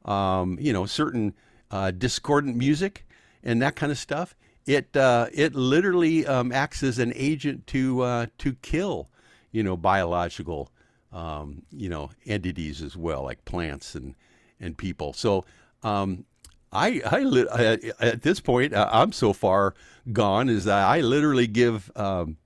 [0.05, 1.33] um, you know, certain
[1.71, 3.05] uh, discordant music
[3.43, 8.01] and that kind of stuff, it uh, it literally um, acts as an agent to
[8.01, 9.09] uh, to kill,
[9.51, 10.71] you know, biological,
[11.11, 14.15] um, you know, entities as well, like plants and
[14.59, 15.13] and people.
[15.13, 15.45] So
[15.83, 16.25] um,
[16.71, 19.73] I, I, I, at this point I'm so far
[20.11, 22.37] gone is that I literally give um,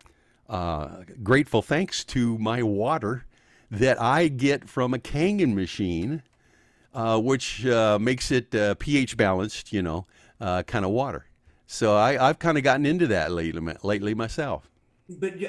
[0.51, 3.25] uh, grateful thanks to my water
[3.71, 6.23] that I get from a Kangen machine,
[6.93, 10.05] uh, which uh, makes it uh, pH balanced, you know,
[10.41, 11.25] uh, kind of water.
[11.67, 14.69] So I, have kind of gotten into that lately, lately myself.
[15.07, 15.39] But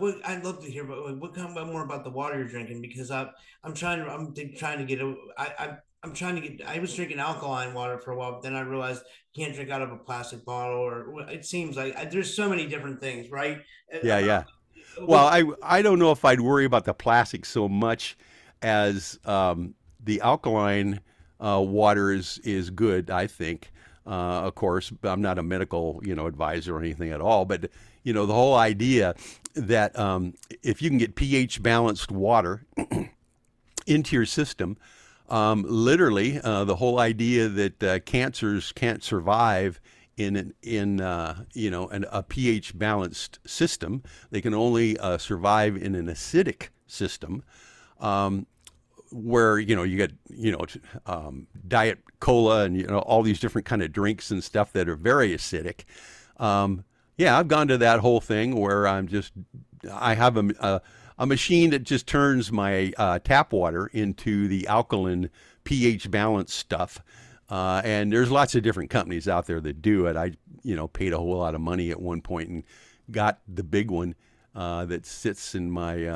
[0.00, 3.30] what, I'd love to hear what of more about the water you're drinking because I,
[3.62, 6.68] I'm trying to I'm trying to get a I, I I'm trying to get.
[6.68, 9.70] I was drinking alkaline water for a while, but then I realized you can't drink
[9.70, 13.30] out of a plastic bottle, or it seems like I, there's so many different things,
[13.30, 13.62] right?
[14.02, 14.44] Yeah, yeah.
[15.00, 18.18] Well, I I don't know if I'd worry about the plastic so much
[18.60, 21.00] as um, the alkaline
[21.40, 23.10] uh, water is is good.
[23.10, 23.70] I think.
[24.06, 27.70] Uh, of course, I'm not a medical you know advisor or anything at all, but
[28.02, 29.14] you know the whole idea
[29.54, 32.66] that um, if you can get pH balanced water
[33.86, 34.76] into your system
[35.28, 39.80] um, literally, uh, the whole idea that uh, cancers can't survive
[40.16, 44.02] in an, in uh, you know an, a pH balanced system.
[44.30, 47.42] They can only uh, survive in an acidic system,
[48.00, 48.46] um,
[49.10, 50.66] where you know you get you know
[51.06, 54.88] um, diet cola and you know all these different kind of drinks and stuff that
[54.88, 55.84] are very acidic.
[56.36, 56.84] Um,
[57.16, 59.32] yeah, I've gone to that whole thing where I'm just
[59.90, 60.82] I have a, a
[61.18, 65.30] a machine that just turns my uh, tap water into the alkaline
[65.64, 67.00] pH balance stuff.
[67.48, 70.16] Uh, and there's lots of different companies out there that do it.
[70.16, 72.64] I, you know, paid a whole lot of money at one point and
[73.10, 74.14] got the big one
[74.54, 76.06] uh, that sits in my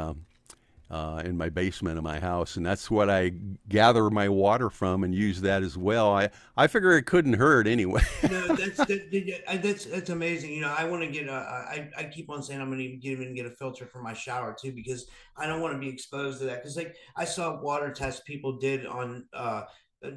[0.91, 3.33] uh, in my basement of my house, and that's what I
[3.69, 6.13] gather my water from and use that as well.
[6.13, 8.03] I I figure it couldn't hurt anyway.
[8.31, 10.53] no, that's that, that's that's amazing.
[10.53, 11.33] You know, I want to get a.
[11.33, 14.15] I I keep on saying I'm going to get even get a filter for my
[14.15, 16.63] shower too because I don't want to be exposed to that.
[16.63, 19.27] Because like I saw water tests people did on.
[19.33, 19.65] uh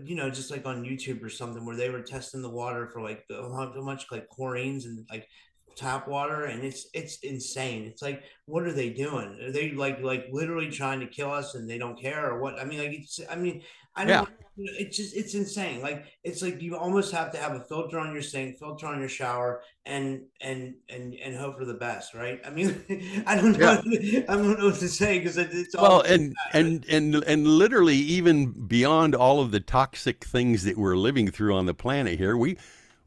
[0.04, 3.02] you know, just like on YouTube or something, where they were testing the water for
[3.02, 5.28] like how much like chlorines and like
[5.76, 7.84] tap water and it's it's insane.
[7.86, 9.40] It's like what are they doing?
[9.44, 12.60] Are they like like literally trying to kill us and they don't care or what?
[12.60, 13.62] I mean like it's i mean
[13.96, 14.66] i don't yeah.
[14.80, 15.82] it's just it's insane.
[15.82, 19.00] Like it's like you almost have to have a filter on your sink filter on
[19.00, 22.40] your shower and and and and hope for the best right?
[22.46, 24.22] I mean i don't know yeah.
[24.30, 27.96] i don't know what to say because it's all well and and and and literally
[27.96, 32.38] even beyond all of the toxic things that we're living through on the planet here
[32.38, 32.58] we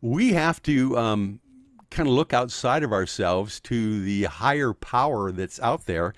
[0.01, 1.41] we have to um
[1.95, 6.13] kind of look outside of ourselves to the higher power that's out there,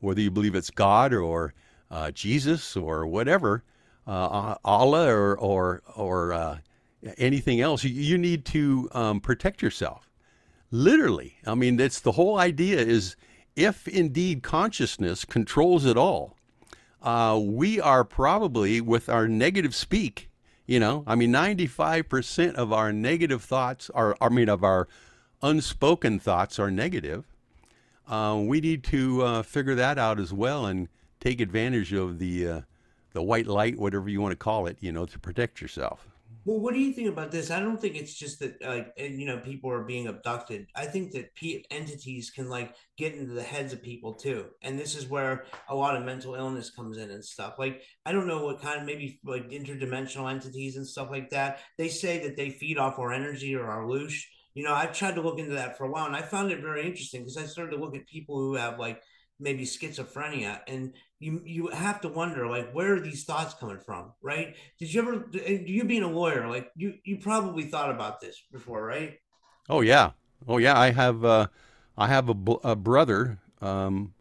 [0.00, 1.52] whether you believe it's God or
[1.90, 3.62] uh, Jesus or whatever,
[4.06, 6.58] uh, Allah or or or uh,
[7.18, 7.84] anything else.
[7.84, 10.10] You, need to um, protect yourself.
[10.70, 12.78] Literally, I mean, that's the whole idea.
[12.78, 13.16] Is
[13.56, 16.36] if indeed consciousness controls it all,
[17.02, 20.28] uh, we are probably with our negative speak.
[20.66, 24.86] You know, I mean, 95% of our negative thoughts are, I mean, of our
[25.42, 27.24] unspoken thoughts are negative,
[28.08, 30.88] uh, we need to uh, figure that out as well and
[31.20, 32.60] take advantage of the uh,
[33.12, 36.06] the white light, whatever you want to call it, you know, to protect yourself.
[36.44, 37.50] Well, what do you think about this?
[37.50, 40.68] I don't think it's just that, like, you know, people are being abducted.
[40.74, 44.78] I think that p- entities can like get into the heads of people too, and
[44.78, 47.56] this is where a lot of mental illness comes in and stuff.
[47.58, 51.60] Like, I don't know what kind of maybe like interdimensional entities and stuff like that.
[51.76, 54.22] They say that they feed off our energy or our loosh
[54.54, 56.60] you know, I've tried to look into that for a while and I found it
[56.60, 59.02] very interesting because I started to look at people who have like
[59.38, 64.12] maybe schizophrenia and you you have to wonder like where are these thoughts coming from
[64.22, 64.56] right?
[64.78, 68.84] Did you ever you being a lawyer like you you probably thought about this before
[68.84, 69.18] right?
[69.68, 70.10] Oh yeah.
[70.48, 71.46] Oh yeah i have uh
[71.98, 72.34] i have a,
[72.64, 74.14] a brother um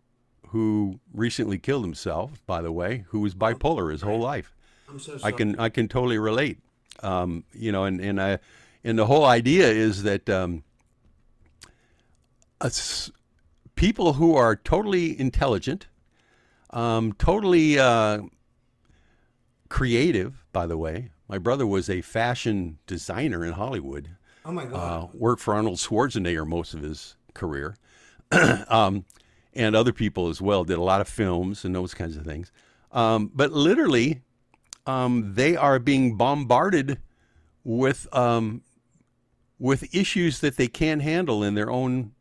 [0.49, 4.53] who recently killed himself by the way who was bipolar his whole life.
[4.89, 5.33] I'm so sorry.
[5.33, 6.59] i can i can totally relate.
[7.01, 8.39] Um you know and and i
[8.83, 10.63] and the whole idea is that um,
[13.75, 15.87] people who are totally intelligent,
[16.71, 18.21] um, totally uh,
[19.69, 21.11] creative, by the way.
[21.27, 24.09] My brother was a fashion designer in Hollywood.
[24.43, 24.75] Oh my God.
[24.75, 27.75] Uh, worked for Arnold Schwarzenegger most of his career.
[28.67, 29.05] um,
[29.53, 32.51] and other people as well did a lot of films and those kinds of things.
[32.91, 34.21] Um, but literally,
[34.87, 36.99] um, they are being bombarded
[37.63, 38.63] with um,
[39.59, 42.13] with issues that they can't handle in their own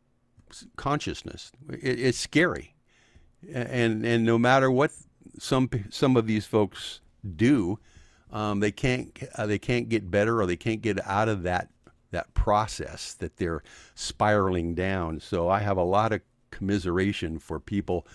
[0.75, 1.51] consciousness.
[1.69, 2.75] It, it's scary,
[3.51, 4.91] and and no matter what
[5.39, 7.01] some some of these folks
[7.35, 7.79] do,
[8.31, 11.69] um, they can't uh, they can't get better or they can't get out of that
[12.11, 13.63] that process that they're
[13.95, 15.19] spiraling down.
[15.19, 16.21] So I have a lot of
[16.51, 18.05] commiseration for people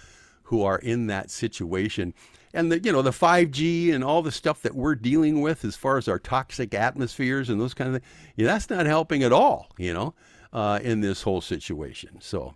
[0.45, 2.12] who are in that situation.
[2.55, 5.77] And the you know the 5G and all the stuff that we're dealing with as
[5.77, 9.33] far as our toxic atmospheres and those kind of things, yeah, that's not helping at
[9.33, 10.15] all, you know,
[10.53, 12.19] uh, in this whole situation.
[12.21, 12.55] So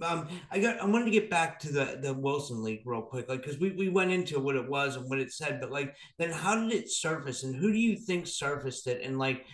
[0.00, 0.80] um, I got.
[0.80, 3.70] I wanted to get back to the the Wilson leak real quick, like because we
[3.72, 6.72] we went into what it was and what it said, but like then how did
[6.72, 9.44] it surface and who do you think surfaced it and like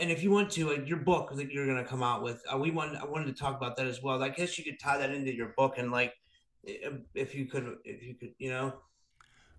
[0.00, 2.58] and if you want to like your book that you're gonna come out with, uh,
[2.58, 4.20] we want I wanted to talk about that as well.
[4.22, 6.12] I guess you could tie that into your book and like
[6.64, 8.74] if you could if you could you know.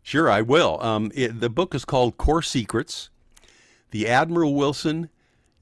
[0.05, 0.77] Sure, I will.
[0.83, 3.09] Um, it, the book is called Core Secrets:
[3.89, 5.09] The Admiral Wilson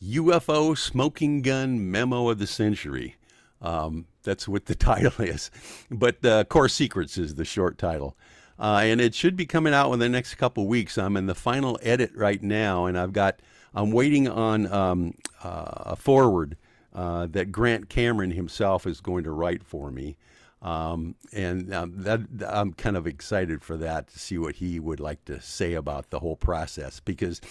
[0.03, 3.15] UFO Smoking Gun Memo of the Century.
[3.61, 5.49] Um, that's what the title is.
[5.89, 8.17] But uh, Core Secrets is the short title.
[8.59, 10.97] Uh, and it should be coming out in the next couple weeks.
[10.97, 13.39] I'm in the final edit right now, and I've got
[13.73, 16.57] I'm waiting on um, uh, a forward
[16.93, 20.17] uh, that Grant Cameron himself is going to write for me.
[20.63, 25.01] Um, and um, that I'm kind of excited for that to see what he would
[25.01, 27.41] like to say about the whole process because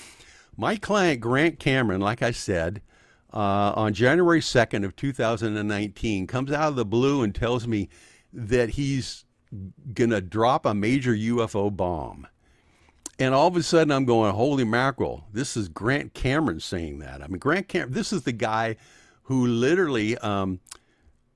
[0.57, 2.81] my client Grant Cameron, like I said,
[3.33, 7.91] uh, on January 2nd of 2019 comes out of the blue and tells me
[8.33, 9.27] that he's
[9.95, 12.27] to drop a major UFO bomb.
[13.19, 17.23] And all of a sudden I'm going, holy mackerel, this is Grant Cameron saying that.
[17.23, 18.77] I mean, Grant Cameron, this is the guy
[19.25, 20.61] who literally um,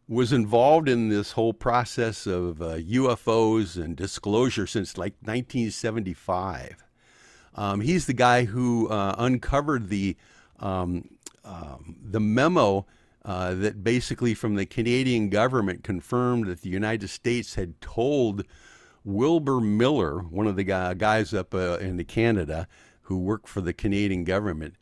[0.09, 6.85] was involved in this whole process of uh, UFOs and disclosure since like 1975.
[7.55, 10.17] Um, he's the guy who uh, uncovered the
[10.61, 11.09] um,
[11.45, 12.87] um, the memo
[13.25, 18.45] uh, that basically from the Canadian government confirmed that the United States had told
[19.05, 22.69] Wilbur Miller, one of the guys up uh, in Canada
[23.03, 24.75] who worked for the Canadian government,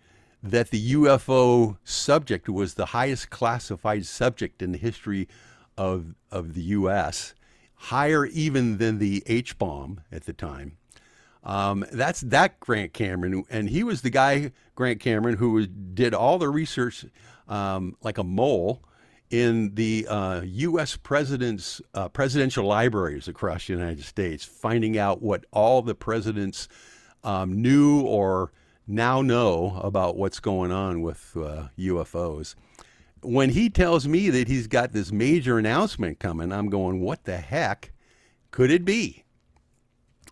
[0.45, 5.27] that the UFO subject was the highest classified subject in the history
[5.79, 7.35] of, of the U.S.,
[7.75, 10.77] higher even than the H bomb at the time.
[11.43, 16.39] Um, that's that Grant Cameron, and he was the guy Grant Cameron who did all
[16.39, 17.07] the research
[17.49, 18.83] um, like a mole
[19.31, 20.97] in the uh, U.S.
[20.97, 26.69] president's uh, presidential libraries across the United States, finding out what all the presidents
[27.23, 28.53] um, knew or
[28.87, 32.55] now know about what's going on with uh, UFOs.
[33.23, 37.39] When he tells me that he's got this major announcement coming, I'm going, what the
[37.39, 37.93] heck
[38.51, 39.25] could it be?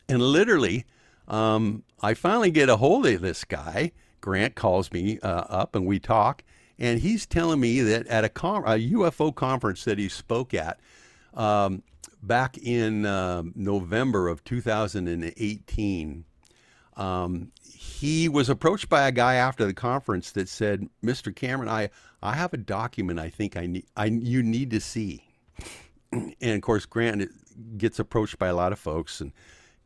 [0.09, 0.84] And literally,
[1.26, 3.92] um, I finally get a hold of this guy.
[4.20, 6.44] Grant calls me uh, up and we talk,
[6.78, 10.78] and he's telling me that at a, com- a UFO conference that he spoke at
[11.34, 11.82] um,
[12.22, 16.24] back in uh, November of 2018,
[16.97, 21.34] um, he was approached by a guy after the conference that said, "Mr.
[21.34, 21.90] Cameron, I,
[22.22, 25.24] I have a document I think I need I you need to see."
[26.12, 27.26] And of course, Grant
[27.78, 29.32] gets approached by a lot of folks and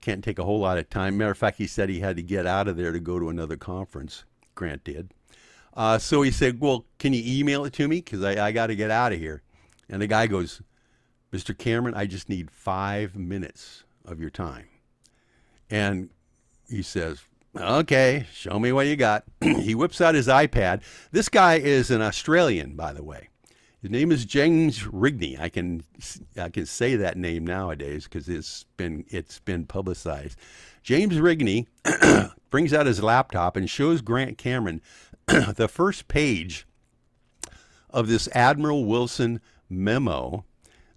[0.01, 1.17] can't take a whole lot of time.
[1.17, 3.29] Matter of fact, he said he had to get out of there to go to
[3.29, 4.25] another conference.
[4.57, 5.13] Grant did.
[5.75, 7.97] Uh, so he said, Well, can you email it to me?
[7.97, 9.43] Because I, I got to get out of here.
[9.89, 10.63] And the guy goes,
[11.33, 11.57] Mr.
[11.57, 14.67] Cameron, I just need five minutes of your time.
[15.69, 16.11] And
[16.69, 17.23] he says,
[17.57, 19.25] Okay, show me what you got.
[19.41, 20.83] he whips out his iPad.
[21.11, 23.29] This guy is an Australian, by the way.
[23.81, 25.39] His name is James Rigney.
[25.41, 25.85] I can
[26.37, 30.39] I can say that name nowadays because it's been it's been publicized.
[30.83, 31.67] James Rigney
[32.51, 34.83] brings out his laptop and shows Grant Cameron
[35.27, 36.67] the first page
[37.91, 40.45] of this Admiral Wilson memo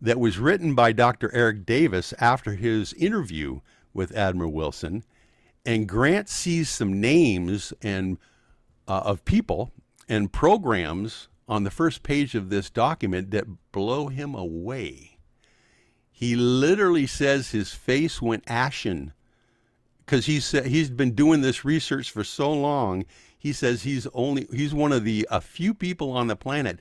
[0.02, 1.34] that was written by Dr.
[1.34, 3.60] Eric Davis after his interview
[3.94, 5.04] with Admiral Wilson.
[5.70, 8.18] And Grant sees some names and
[8.88, 9.72] uh, of people
[10.08, 15.20] and programs on the first page of this document that blow him away.
[16.12, 19.14] He literally says his face went ashen
[20.00, 23.06] because he's he's been doing this research for so long.
[23.38, 26.80] He says he's only he's one of the a few people on the planet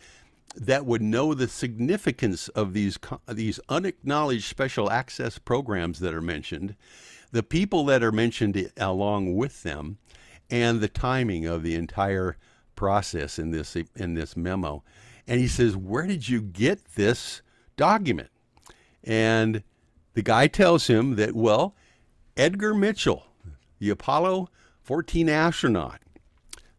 [0.56, 6.74] that would know the significance of these these unacknowledged special access programs that are mentioned,
[7.32, 9.98] the people that are mentioned along with them,
[10.50, 12.36] and the timing of the entire
[12.74, 14.82] process in this in this memo.
[15.26, 17.42] And he says, "Where did you get this
[17.76, 18.30] document?"
[19.04, 19.62] And
[20.14, 21.76] the guy tells him that, well,
[22.36, 23.26] Edgar Mitchell,
[23.78, 24.48] the Apollo
[24.82, 26.00] 14 astronaut,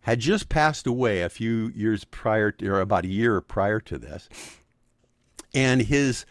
[0.01, 3.97] had just passed away a few years prior, to, or about a year prior to
[3.97, 4.27] this,
[5.53, 6.25] and his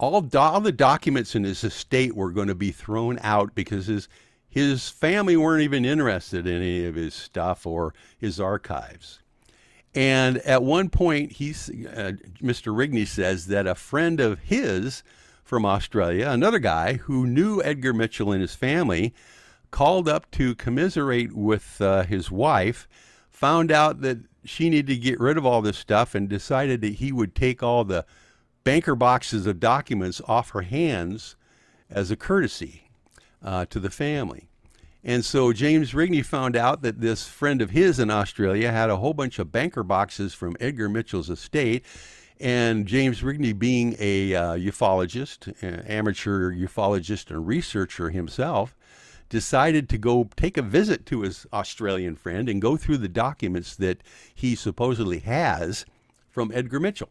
[0.00, 4.08] all, all the documents in his estate were going to be thrown out because his
[4.48, 9.20] his family weren't even interested in any of his stuff or his archives.
[9.94, 12.74] And at one point, he's, uh, Mr.
[12.74, 15.04] Rigney says that a friend of his
[15.44, 19.14] from Australia, another guy who knew Edgar Mitchell and his family,
[19.70, 22.88] called up to commiserate with uh, his wife,
[23.28, 26.94] found out that she needed to get rid of all this stuff, and decided that
[26.94, 28.04] he would take all the
[28.64, 31.36] banker boxes of documents off her hands
[31.88, 32.90] as a courtesy
[33.42, 34.48] uh, to the family.
[35.02, 38.96] And so James Rigney found out that this friend of his in Australia had a
[38.96, 41.84] whole bunch of banker boxes from Edgar Mitchell's estate.
[42.38, 45.54] And James Rigney, being a uh, ufologist,
[45.88, 48.76] amateur ufologist and researcher himself,
[49.28, 53.76] decided to go take a visit to his Australian friend and go through the documents
[53.76, 54.02] that
[54.34, 55.86] he supposedly has
[56.28, 57.10] from Edgar Mitchell.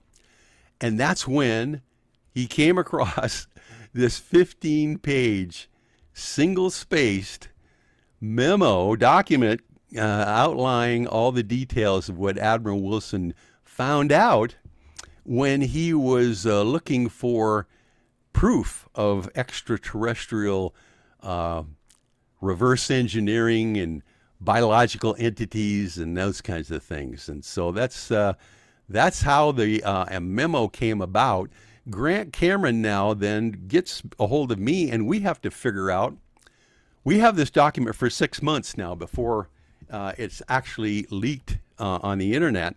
[0.81, 1.81] And that's when
[2.31, 3.47] he came across
[3.93, 5.69] this 15 page,
[6.13, 7.49] single spaced
[8.21, 9.61] memo document
[9.95, 14.55] uh, outlining all the details of what Admiral Wilson found out
[15.23, 17.67] when he was uh, looking for
[18.33, 20.75] proof of extraterrestrial
[21.21, 21.63] uh,
[22.41, 24.03] reverse engineering and
[24.39, 27.27] biological entities and those kinds of things.
[27.27, 28.33] And so that's uh,
[28.89, 31.49] that's how the uh, memo came about.
[31.89, 36.15] Grant Cameron now then gets a hold of me, and we have to figure out
[37.03, 39.49] we have this document for six months now before
[39.89, 42.75] uh, it's actually leaked uh, on the internet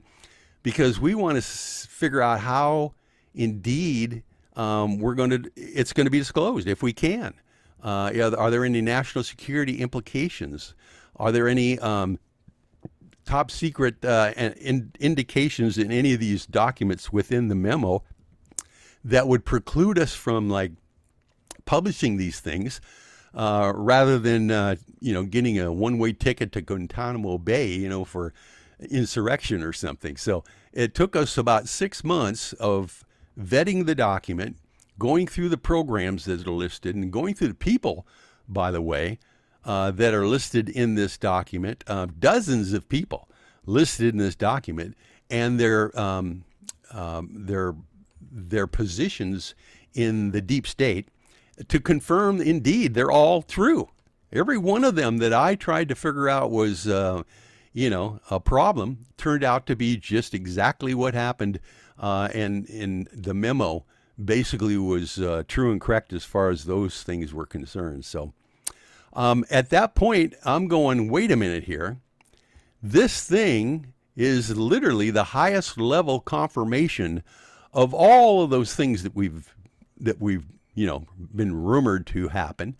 [0.62, 2.94] because we want to s- figure out how
[3.34, 4.22] indeed
[4.56, 7.34] um, we're going to it's going to be disclosed if we can.
[7.82, 10.74] Uh, are there any national security implications?
[11.16, 12.18] Are there any um,
[13.24, 18.02] top secret uh, in, indications in any of these documents within the memo
[19.04, 20.72] that would preclude us from like
[21.64, 22.80] publishing these things?
[23.34, 28.04] uh, rather than uh, you know getting a one-way ticket to Guantanamo Bay, you know,
[28.04, 28.32] for
[28.90, 30.16] insurrection or something.
[30.16, 33.04] So it took us about six months of
[33.38, 34.56] vetting the document,
[34.98, 38.06] going through the programs that are listed, and going through the people,
[38.48, 39.18] by the way,
[39.64, 41.84] uh, that are listed in this document.
[41.86, 43.28] Uh, dozens of people
[43.66, 44.96] listed in this document,
[45.30, 46.44] and their um,
[46.92, 47.74] um, their
[48.20, 49.54] their positions
[49.94, 51.08] in the deep state
[51.68, 53.90] to confirm indeed they're all true.
[54.32, 57.22] Every one of them that I tried to figure out was, uh,
[57.72, 61.60] you know, a problem turned out to be just exactly what happened.
[61.98, 63.84] Uh, and in the memo
[64.22, 68.04] basically was uh, true and correct as far as those things were concerned.
[68.04, 68.32] So
[69.12, 71.98] um, at that point, I'm going, wait a minute here.
[72.82, 77.22] This thing is literally the highest level confirmation
[77.72, 79.54] of all of those things that we've
[79.98, 80.44] that we've
[80.74, 81.04] you know,
[81.34, 82.76] been rumored to happen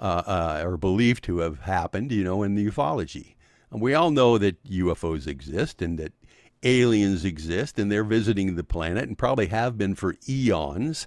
[0.00, 3.34] uh, uh, or believed to have happened, you know, in the ufology.
[3.70, 6.12] And we all know that UFOs exist and that
[6.62, 11.06] aliens exist and they're visiting the planet and probably have been for eons.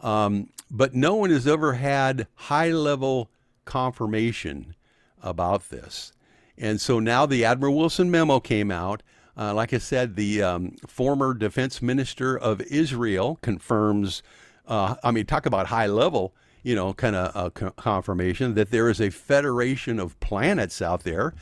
[0.00, 3.30] Um, but no one has ever had high level
[3.68, 4.74] confirmation
[5.22, 6.12] about this.
[6.56, 9.02] And so now the Admiral Wilson memo came out.
[9.36, 14.22] Uh, like I said, the um, former defense minister of Israel confirms
[14.68, 18.88] uh, I mean, talk about high level, you know, kind of uh, confirmation that there
[18.88, 21.34] is a federation of planets out there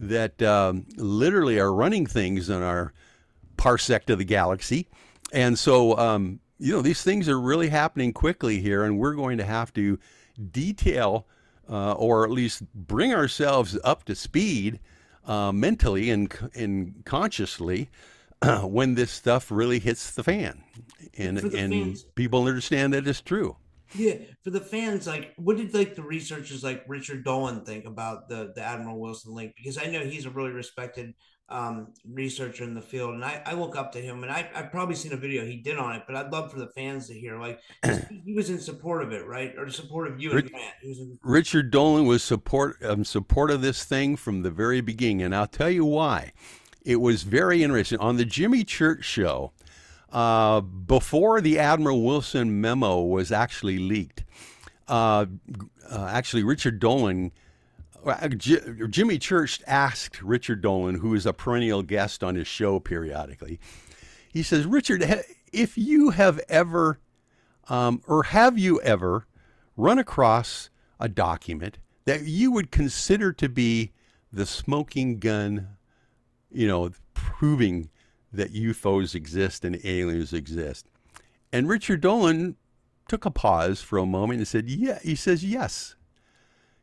[0.00, 2.92] that um, literally are running things in our
[3.56, 4.88] parsec of the galaxy.
[5.32, 9.36] And so, um, you know, these things are really happening quickly here, and we're going
[9.38, 9.98] to have to
[10.50, 11.26] detail
[11.70, 14.80] uh, or at least bring ourselves up to speed
[15.26, 17.88] uh, mentally and, and consciously
[18.62, 20.62] when this stuff really hits the fan
[21.16, 23.56] and the and fans, people understand that it's true.
[23.94, 24.14] Yeah,
[24.44, 28.52] for the fans, like, what did like the researchers like Richard Dolan think about the
[28.54, 29.54] the Admiral Wilson link?
[29.56, 31.14] Because I know he's a really respected
[31.50, 34.22] um, researcher in the field, and I, I look up to him.
[34.22, 36.58] And I I've probably seen a video he did on it, but I'd love for
[36.58, 37.60] the fans to hear like
[38.24, 40.74] he, was in support of it, right, or support of you and Grant.
[40.82, 45.34] In- Richard Dolan was support um, support of this thing from the very beginning, and
[45.34, 46.32] I'll tell you why.
[46.82, 49.52] It was very interesting on the Jimmy Church show
[50.12, 54.24] uh, before the Admiral Wilson memo was actually leaked.
[54.88, 55.26] Uh,
[55.90, 57.32] uh, actually, Richard Dolan,
[58.36, 63.60] Jimmy Church asked Richard Dolan, who is a perennial guest on his show periodically,
[64.32, 65.04] he says, Richard,
[65.52, 67.00] if you have ever,
[67.68, 69.26] um, or have you ever
[69.76, 73.92] run across a document that you would consider to be
[74.32, 75.68] the smoking gun,
[76.50, 77.90] you know, proving
[78.32, 80.86] that UFOs exist and aliens exist.
[81.52, 82.56] And Richard Dolan
[83.08, 85.96] took a pause for a moment and said, Yeah, he says, Yes.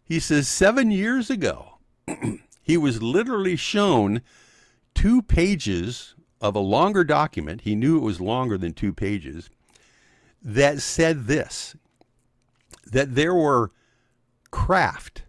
[0.08, 1.80] He says, Seven years ago,
[2.62, 4.22] he was literally shown
[4.96, 7.62] two pages of a longer document.
[7.62, 9.50] He knew it was longer than two pages
[10.42, 11.76] that said this
[12.86, 13.72] that there were
[14.50, 15.24] craft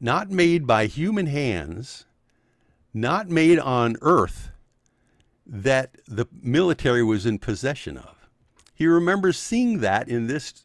[0.00, 2.04] not made by human hands,
[2.92, 4.50] not made on earth,
[5.46, 8.28] that the military was in possession of.
[8.74, 10.64] He remembers seeing that in this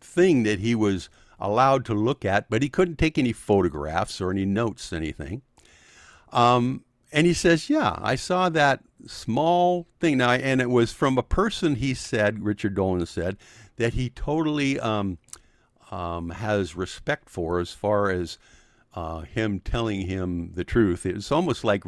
[0.00, 1.08] thing that he was
[1.40, 5.42] allowed to look at, but he couldn't take any photographs or any notes, anything.
[6.32, 10.18] Um, and he says, Yeah, I saw that small thing.
[10.18, 13.36] Now, and it was from a person, he said, Richard Dolan said,
[13.76, 15.18] that he totally um,
[15.90, 18.38] um, has respect for as far as
[18.94, 21.06] uh, him telling him the truth.
[21.06, 21.84] It's almost like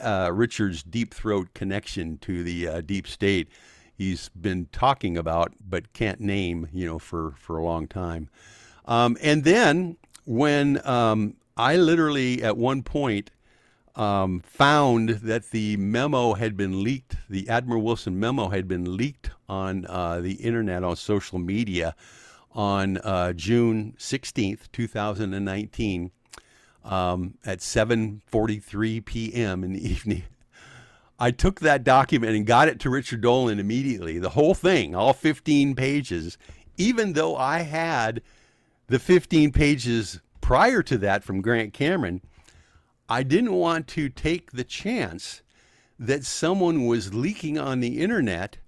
[0.00, 3.48] uh, Richard's deep throat connection to the uh, deep state.
[3.96, 8.28] He's been talking about, but can't name, you know, for, for a long time.
[8.84, 13.30] Um, and then when um, I literally, at one point,
[13.96, 19.30] um, found that the memo had been leaked, the Admiral Wilson memo had been leaked
[19.48, 21.94] on uh, the internet, on social media,
[22.52, 26.10] on uh, June 16th, 2019
[26.84, 29.64] um, at 7:43 p.m.
[29.64, 30.24] in the evening.
[31.18, 34.18] I took that document and got it to Richard Dolan immediately.
[34.18, 36.36] The whole thing, all 15 pages,
[36.76, 38.20] even though I had
[38.86, 42.20] the 15 pages prior to that from Grant Cameron,
[43.08, 45.42] I didn't want to take the chance
[45.98, 48.58] that someone was leaking on the internet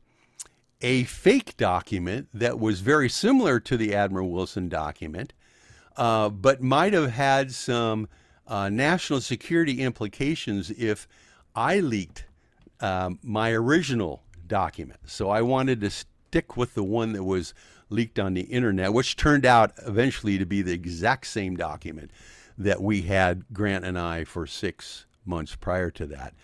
[0.80, 5.32] a fake document that was very similar to the Admiral Wilson document
[5.96, 8.08] uh, but might have had some
[8.46, 11.08] uh, national security implications if
[11.54, 12.26] I leaked
[12.80, 15.00] um, my original document.
[15.06, 15.90] So I wanted to
[16.28, 17.54] stick with the one that was
[17.88, 22.10] leaked on the internet, which turned out eventually to be the exact same document
[22.58, 26.34] that we had, Grant and I, for six months prior to that.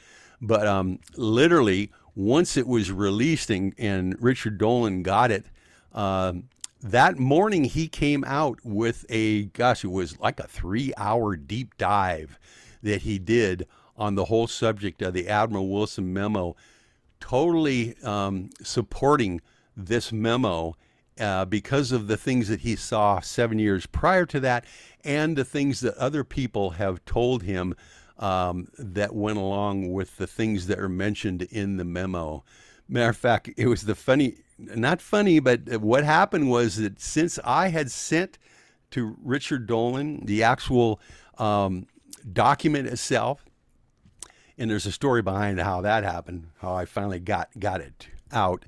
[0.41, 5.47] But um, literally, once it was released and, and Richard Dolan got it,
[5.93, 6.45] um,
[6.83, 11.77] that morning he came out with a gosh it was like a three hour deep
[11.79, 12.39] dive
[12.83, 16.57] that he did on the whole subject of the admiral wilson memo
[17.21, 19.41] totally um, supporting
[19.77, 20.77] this memo
[21.21, 24.65] uh, because of the things that he saw seven years prior to that
[25.05, 27.75] and the things that other people have told him
[28.19, 32.45] um, that went along with the things that are mentioned in the memo.
[32.89, 37.39] Matter of fact it was the funny not funny, but what happened was that since
[37.45, 38.39] I had sent
[38.93, 41.01] to Richard Dolan the actual
[41.39, 41.87] um,
[42.33, 43.45] document itself,
[44.57, 48.65] and there's a story behind how that happened, how I finally got got it out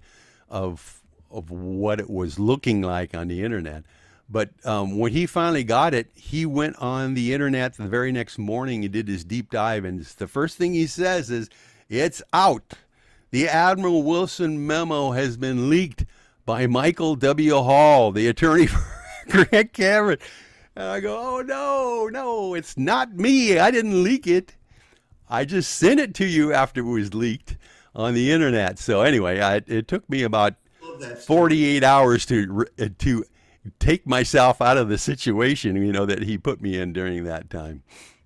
[0.49, 3.85] of of what it was looking like on the internet.
[4.29, 8.39] But um, when he finally got it, he went on the internet the very next
[8.39, 9.85] morning and did his deep dive.
[9.85, 11.51] And the first thing he says is,
[11.89, 12.75] "It's out."
[13.31, 16.05] The Admiral Wilson memo has been leaked
[16.47, 17.55] by Michael W.
[17.55, 18.85] Hall, the attorney for
[19.29, 20.19] Grant Cameron.
[20.77, 23.59] And I go, oh no, no, it's not me.
[23.59, 24.57] I didn't leak it.
[25.29, 27.57] I just sent it to you after it was leaked
[27.95, 28.79] on the internet.
[28.79, 30.55] So anyway, I, it took me about
[31.27, 32.67] 48 hours to
[32.99, 33.25] to
[33.79, 37.49] take myself out of the situation, you know, that he put me in during that
[37.51, 37.83] time.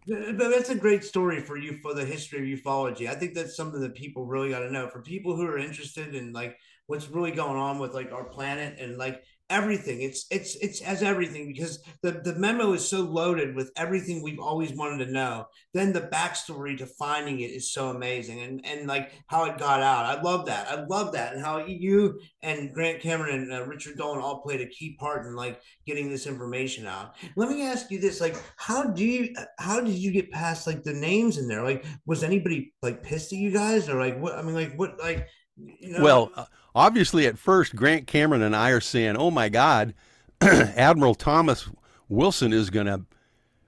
[0.06, 3.08] That's a great story for you for the history of ufology.
[3.08, 4.88] I think that's something that people really got to know.
[4.88, 6.56] For people who are interested in like
[6.86, 10.02] what's really going on with like our planet and like everything.
[10.02, 14.38] It's it's it's as everything because the the memo is so loaded with everything we've
[14.38, 15.46] always wanted to know.
[15.74, 19.82] Then the backstory to finding it is so amazing, and and like how it got
[19.82, 20.04] out.
[20.04, 20.68] I love that.
[20.68, 24.60] I love that, and how you and Grant Cameron and uh, Richard Dolan all played
[24.60, 27.14] a key part in like getting this information out.
[27.36, 30.82] Let me ask you this: like, how do you how did you get past like
[30.82, 31.62] the names in there?
[31.62, 34.34] Like, was anybody like pissed at you guys, or like what?
[34.34, 36.44] I mean, like what like you know, well, uh,
[36.74, 39.94] obviously, at first, Grant Cameron and I are saying, "Oh my God,
[40.40, 41.68] Admiral Thomas
[42.08, 43.02] Wilson is going to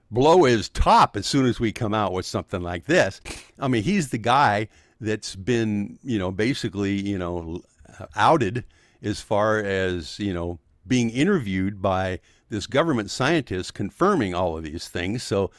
[0.09, 3.21] blow his top as soon as we come out with something like this."
[3.59, 4.67] I mean, he's the guy
[4.99, 7.61] that's been, you know, basically, you know,
[7.99, 8.65] uh, outed
[9.01, 14.87] as far as you know being interviewed by this government scientist confirming all of these
[14.87, 15.23] things.
[15.23, 15.51] So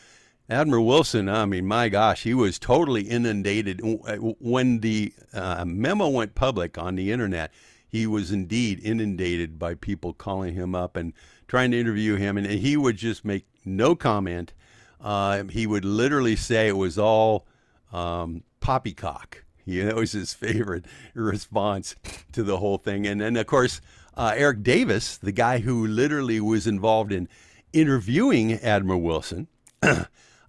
[0.49, 3.81] Admiral Wilson, I mean, my gosh, he was totally inundated.
[3.83, 7.53] When the uh, memo went public on the internet,
[7.89, 11.13] he was indeed inundated by people calling him up and
[11.47, 14.53] trying to interview him, and he would just make no comment.
[15.01, 17.47] Uh, he would literally say it was all
[17.93, 19.45] um, poppycock.
[19.65, 21.95] You know, it was his favorite response
[22.33, 23.07] to the whole thing.
[23.07, 23.81] And then, of course,
[24.17, 27.29] uh, Eric Davis, the guy who literally was involved in
[27.73, 29.49] interviewing Admiral Wilson,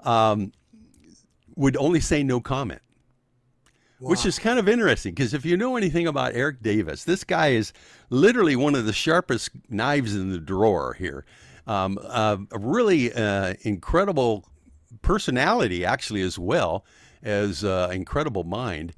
[0.04, 0.51] um,
[1.56, 2.82] would only say no comment.
[4.10, 7.49] which is kind of interesting because if you know anything about Eric Davis, this guy
[7.49, 7.72] is
[8.10, 11.26] literally one of the sharpest knives in the drawer here.
[11.68, 14.45] Um, uh, a really uh, incredible
[15.01, 16.84] personality, actually, as well
[17.22, 18.93] as uh, incredible mind.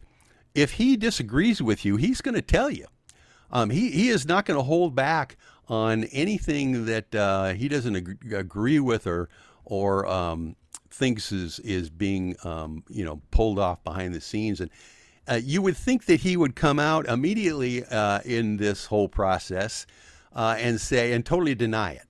[0.55, 2.87] If he disagrees with you, he's going to tell you.
[3.51, 5.37] Um, he, he is not going to hold back
[5.67, 9.29] on anything that uh, he doesn't ag- agree with or
[9.65, 10.55] or um,
[10.95, 14.61] thinks is is being um, you know pulled off behind the scenes.
[14.61, 14.71] And
[15.27, 19.85] uh, you would think that he would come out immediately uh, in this whole process
[20.33, 22.07] uh, and say and totally deny it,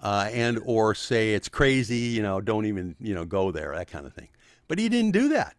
[0.00, 3.90] uh, and or say it's crazy, you know, don't even you know go there, that
[3.90, 4.28] kind of thing.
[4.68, 5.54] But he didn't do that.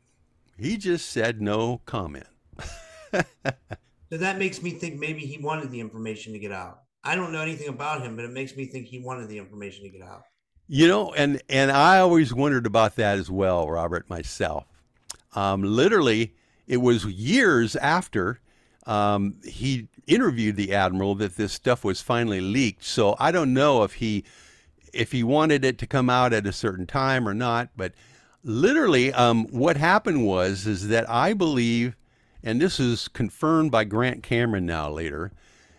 [0.57, 2.27] He just said no comment.
[3.13, 3.23] so
[4.11, 6.81] that makes me think maybe he wanted the information to get out.
[7.03, 9.83] I don't know anything about him, but it makes me think he wanted the information
[9.83, 10.23] to get out.
[10.73, 14.09] You know, and and I always wondered about that as well, Robert.
[14.09, 14.65] Myself,
[15.35, 16.33] um, literally,
[16.65, 18.39] it was years after
[18.87, 22.83] um, he interviewed the admiral that this stuff was finally leaked.
[22.85, 24.23] So I don't know if he
[24.93, 27.69] if he wanted it to come out at a certain time or not.
[27.77, 27.93] But
[28.43, 31.95] literally, um, what happened was is that I believe,
[32.41, 35.33] and this is confirmed by Grant Cameron now later,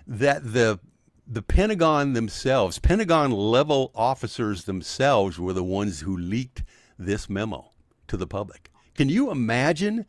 [0.06, 0.78] that the
[1.26, 6.62] the Pentagon themselves, Pentagon level officers themselves, were the ones who leaked
[6.98, 7.70] this memo
[8.08, 8.70] to the public.
[8.94, 10.06] Can you imagine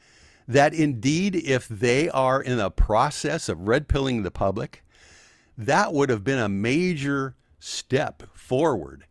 [0.48, 4.84] that indeed, if they are in a process of red pilling the public,
[5.58, 9.06] that would have been a major step forward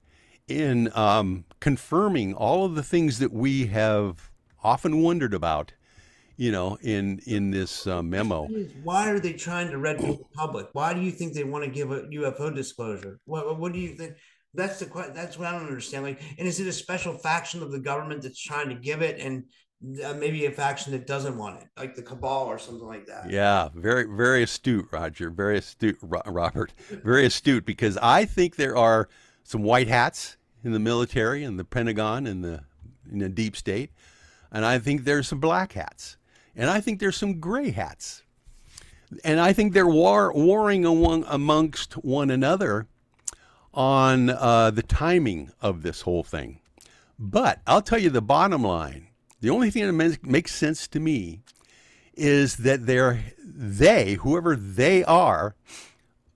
[0.47, 4.31] in um, confirming all of the things that we have
[4.63, 5.73] often wondered about
[6.37, 8.49] you know, in in this uh, memo.
[8.83, 10.69] Why are they trying to red the public?
[10.73, 13.21] Why do you think they want to give a UFO disclosure?
[13.25, 14.15] What what do you think?
[14.53, 15.15] That's the question.
[15.15, 16.05] That's what I don't understand.
[16.05, 19.21] Like, and is it a special faction of the government that's trying to give it,
[19.21, 19.45] and
[20.05, 23.31] uh, maybe a faction that doesn't want it, like the cabal or something like that?
[23.31, 25.31] Yeah, very very astute, Roger.
[25.31, 26.73] Very astute, Robert.
[26.89, 29.09] Very astute because I think there are
[29.45, 32.65] some white hats in the military and the Pentagon and the
[33.11, 33.91] in the deep state,
[34.51, 36.17] and I think there's some black hats
[36.57, 38.23] and I think there's some gray hats.
[39.23, 42.89] And I think they're war, warring among, amongst one another
[43.73, 46.61] on uh, the timing of this whole thing.
[47.19, 49.09] But I'll tell you the bottom line
[49.41, 51.43] the only thing that makes sense to me
[52.15, 55.55] is that they're, they, whoever they are,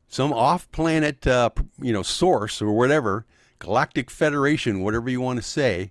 [0.08, 1.48] some off-planet, uh,
[1.80, 3.24] you know, source or whatever,
[3.58, 5.90] galactic federation, whatever you want to say,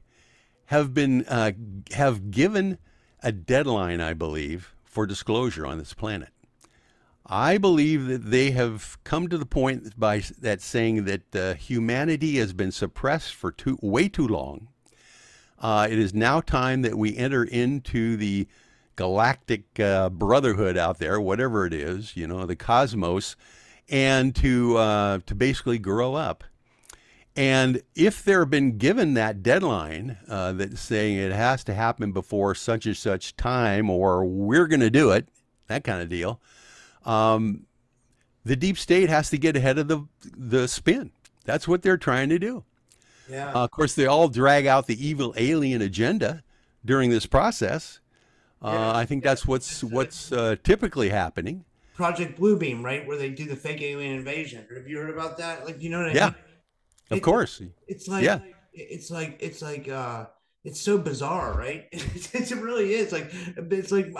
[0.65, 1.53] have been uh,
[1.93, 2.77] have given
[3.21, 6.29] a deadline, I believe, for disclosure on this planet.
[7.25, 12.37] I believe that they have come to the point by that saying that uh, humanity
[12.37, 14.69] has been suppressed for too, way too long.
[15.59, 18.47] Uh, it is now time that we enter into the
[18.95, 23.35] galactic uh, brotherhood out there, whatever it is, you know, the cosmos,
[23.89, 26.43] and to uh, to basically grow up.
[27.37, 32.55] And if they're been given that deadline uh, that's saying it has to happen before
[32.55, 35.29] such and such time, or we're going to do it,
[35.67, 36.41] that kind of deal,
[37.05, 37.67] um,
[38.43, 41.11] the deep state has to get ahead of the the spin.
[41.45, 42.63] That's what they're trying to do.
[43.29, 43.51] Yeah.
[43.53, 46.43] Uh, of course, they all drag out the evil alien agenda
[46.83, 47.99] during this process.
[48.63, 48.97] Uh, yeah.
[48.97, 51.65] I think that's what's what's uh, typically happening.
[51.93, 54.65] Project Bluebeam, right, where they do the fake alien invasion.
[54.73, 55.65] Have you heard about that?
[55.65, 56.25] Like, you know what I yeah.
[56.25, 56.35] mean?
[57.09, 57.61] Of course.
[57.87, 58.39] It's like yeah.
[58.73, 60.25] it's like it's like uh
[60.63, 61.85] it's so bizarre, right?
[61.91, 63.11] it really is.
[63.11, 64.13] Like it's like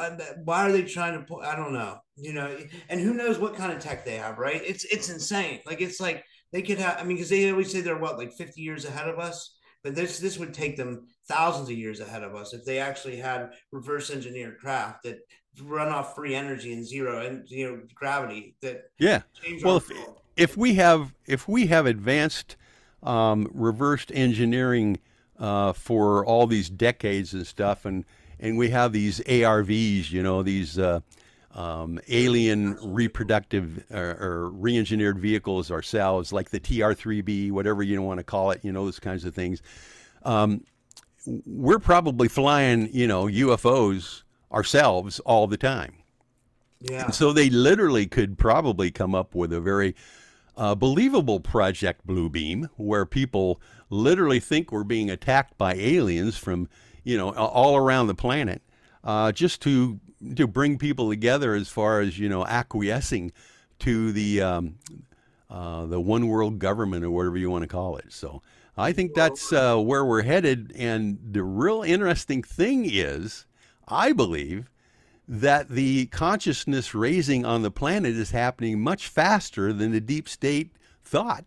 [0.45, 1.41] why are they trying to pull?
[1.41, 2.57] I don't know, you know.
[2.89, 4.61] And who knows what kind of tech they have, right?
[4.63, 5.59] It's it's insane.
[5.65, 6.23] Like it's like
[6.53, 6.97] they could have.
[6.99, 9.95] I mean, because they always say they're what like fifty years ahead of us, but
[9.95, 13.51] this this would take them thousands of years ahead of us if they actually had
[13.71, 15.19] reverse engineered craft that
[15.63, 19.21] run off free energy and zero and you know gravity that yeah.
[19.63, 19.91] Well, if,
[20.35, 22.55] if we have if we have advanced
[23.03, 24.99] um, reversed engineering
[25.39, 28.05] uh, for all these decades and stuff, and
[28.39, 30.99] and we have these ARVs, you know, these uh,
[31.57, 38.23] um, alien reproductive or, or, re-engineered vehicles ourselves, like the TR-3B, whatever you want to
[38.23, 39.63] call it, you know, those kinds of things.
[40.21, 40.63] Um,
[41.25, 44.21] we're probably flying, you know, UFOs
[44.51, 45.93] ourselves all the time.
[46.81, 47.05] Yeah.
[47.05, 49.95] And so they literally could probably come up with a very
[50.57, 56.67] uh, believable Project Bluebeam, where people literally think we're being attacked by aliens from,
[57.03, 58.61] you know, all around the planet,
[59.03, 59.99] uh, just to
[60.35, 63.31] to bring people together as far as you know acquiescing
[63.79, 64.79] to the um,
[65.49, 68.11] uh, the one world government or whatever you want to call it.
[68.11, 68.41] So
[68.75, 70.73] I think that's uh, where we're headed.
[70.75, 73.45] And the real interesting thing is,
[73.87, 74.69] I believe
[75.27, 80.71] that the consciousness raising on the planet is happening much faster than the deep state
[81.03, 81.45] thought.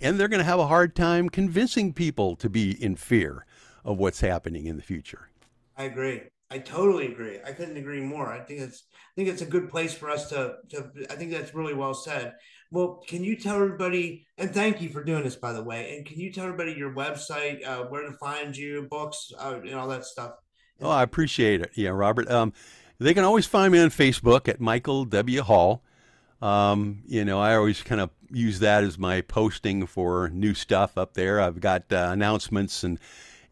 [0.00, 3.46] And they're going to have a hard time convincing people to be in fear
[3.84, 5.30] of what's happening in the future.
[5.76, 6.22] I agree.
[6.50, 7.38] I totally agree.
[7.44, 8.30] I couldn't agree more.
[8.30, 11.30] I think it's I think it's a good place for us to to I think
[11.32, 12.34] that's really well said.
[12.70, 15.96] Well, can you tell everybody and thank you for doing this by the way.
[15.96, 19.74] And can you tell everybody your website, uh, where to find you, books, uh, and
[19.74, 20.32] all that stuff?
[20.80, 21.70] Oh, I appreciate it.
[21.74, 22.30] Yeah, Robert.
[22.30, 22.52] Um,
[22.98, 25.42] they can always find me on Facebook at Michael W.
[25.42, 25.82] Hall.
[26.40, 30.98] Um, you know, I always kind of use that as my posting for new stuff
[30.98, 31.40] up there.
[31.40, 32.98] I've got uh, announcements and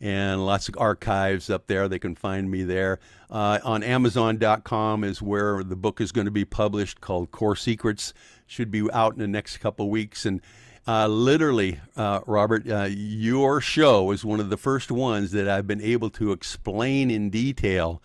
[0.01, 1.87] and lots of archives up there.
[1.87, 2.99] They can find me there.
[3.31, 8.13] Uh, on Amazon.com is where the book is going to be published called Core Secrets.
[8.49, 10.27] Should be out in the next couple weeks.
[10.27, 10.41] And
[10.89, 15.69] uh, literally, uh, Robert, uh, your show is one of the first ones that I've
[15.69, 18.03] been able to explain in detail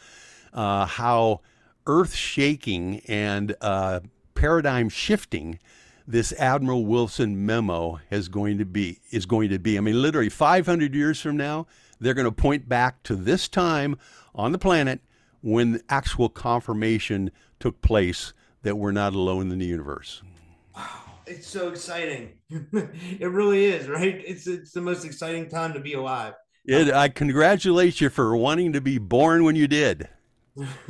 [0.58, 1.40] uh, how
[1.86, 4.02] earth shaking and uh,
[4.34, 5.60] paradigm shifting
[6.08, 9.78] this Admiral Wilson memo is going to be is going to be.
[9.78, 11.68] I mean, literally 500 years from now,
[12.00, 13.98] they're going to point back to this time
[14.34, 15.02] on the planet
[15.42, 17.30] when actual confirmation
[17.60, 18.34] took place
[18.64, 20.24] that we're not alone in the universe.
[20.76, 22.34] Wow, it's so exciting.
[22.50, 24.24] it really is, right?
[24.26, 26.34] It's it's the most exciting time to be alive.
[26.66, 30.10] It, I congratulate you for wanting to be born when you did.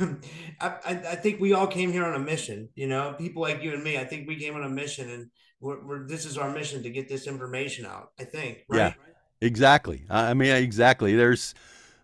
[0.60, 2.68] I, I think we all came here on a mission.
[2.74, 3.98] You know, people like you and me.
[3.98, 6.90] I think we came on a mission, and we're, we're this is our mission to
[6.90, 8.12] get this information out.
[8.18, 8.64] I think.
[8.68, 8.78] Right?
[8.78, 8.94] Yeah,
[9.40, 10.04] exactly.
[10.08, 11.14] I mean, exactly.
[11.14, 11.54] There's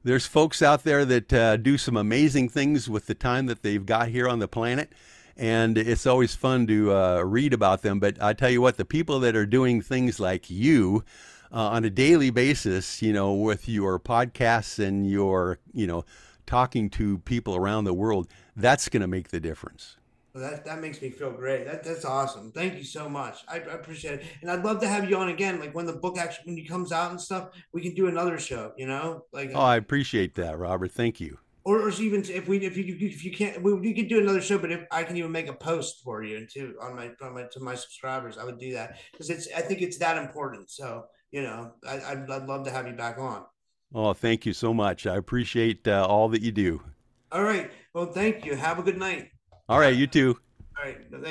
[0.05, 3.85] there's folks out there that uh, do some amazing things with the time that they've
[3.85, 4.93] got here on the planet.
[5.37, 7.99] And it's always fun to uh, read about them.
[7.99, 11.05] But I tell you what, the people that are doing things like you,
[11.51, 16.05] uh, on a daily basis, you know, with your podcasts and your, you know,
[16.47, 19.97] talking to people around the world, that's going to make the difference.
[20.35, 21.65] Well, that that makes me feel great.
[21.65, 22.51] That that's awesome.
[22.51, 23.45] Thank you so much.
[23.47, 25.61] I, I, appreciate it, and I'd love to have you on again.
[25.61, 28.37] Like when the book actually when it comes out and stuff, we can do another
[28.41, 28.73] show.
[28.77, 30.91] You know, like oh, I appreciate that, Robert.
[30.91, 31.39] Thank you.
[31.63, 34.43] Or, or even if we if you if you can't we, we could do another
[34.43, 37.13] show, but if I can even make a post for you and too on my
[37.23, 40.19] on my to my subscribers, I would do that because it's I think it's that
[40.19, 40.69] important.
[40.69, 43.45] So you know, I, I'd, I'd love to have you back on.
[43.95, 45.07] Oh, thank you so much.
[45.07, 46.83] I appreciate uh, all that you do.
[47.31, 47.71] All right.
[47.93, 48.57] Well, thank you.
[48.57, 49.31] Have a good night.
[49.69, 49.95] All right.
[49.95, 50.37] You too.
[50.77, 50.99] All right.
[51.11, 51.29] Thanks.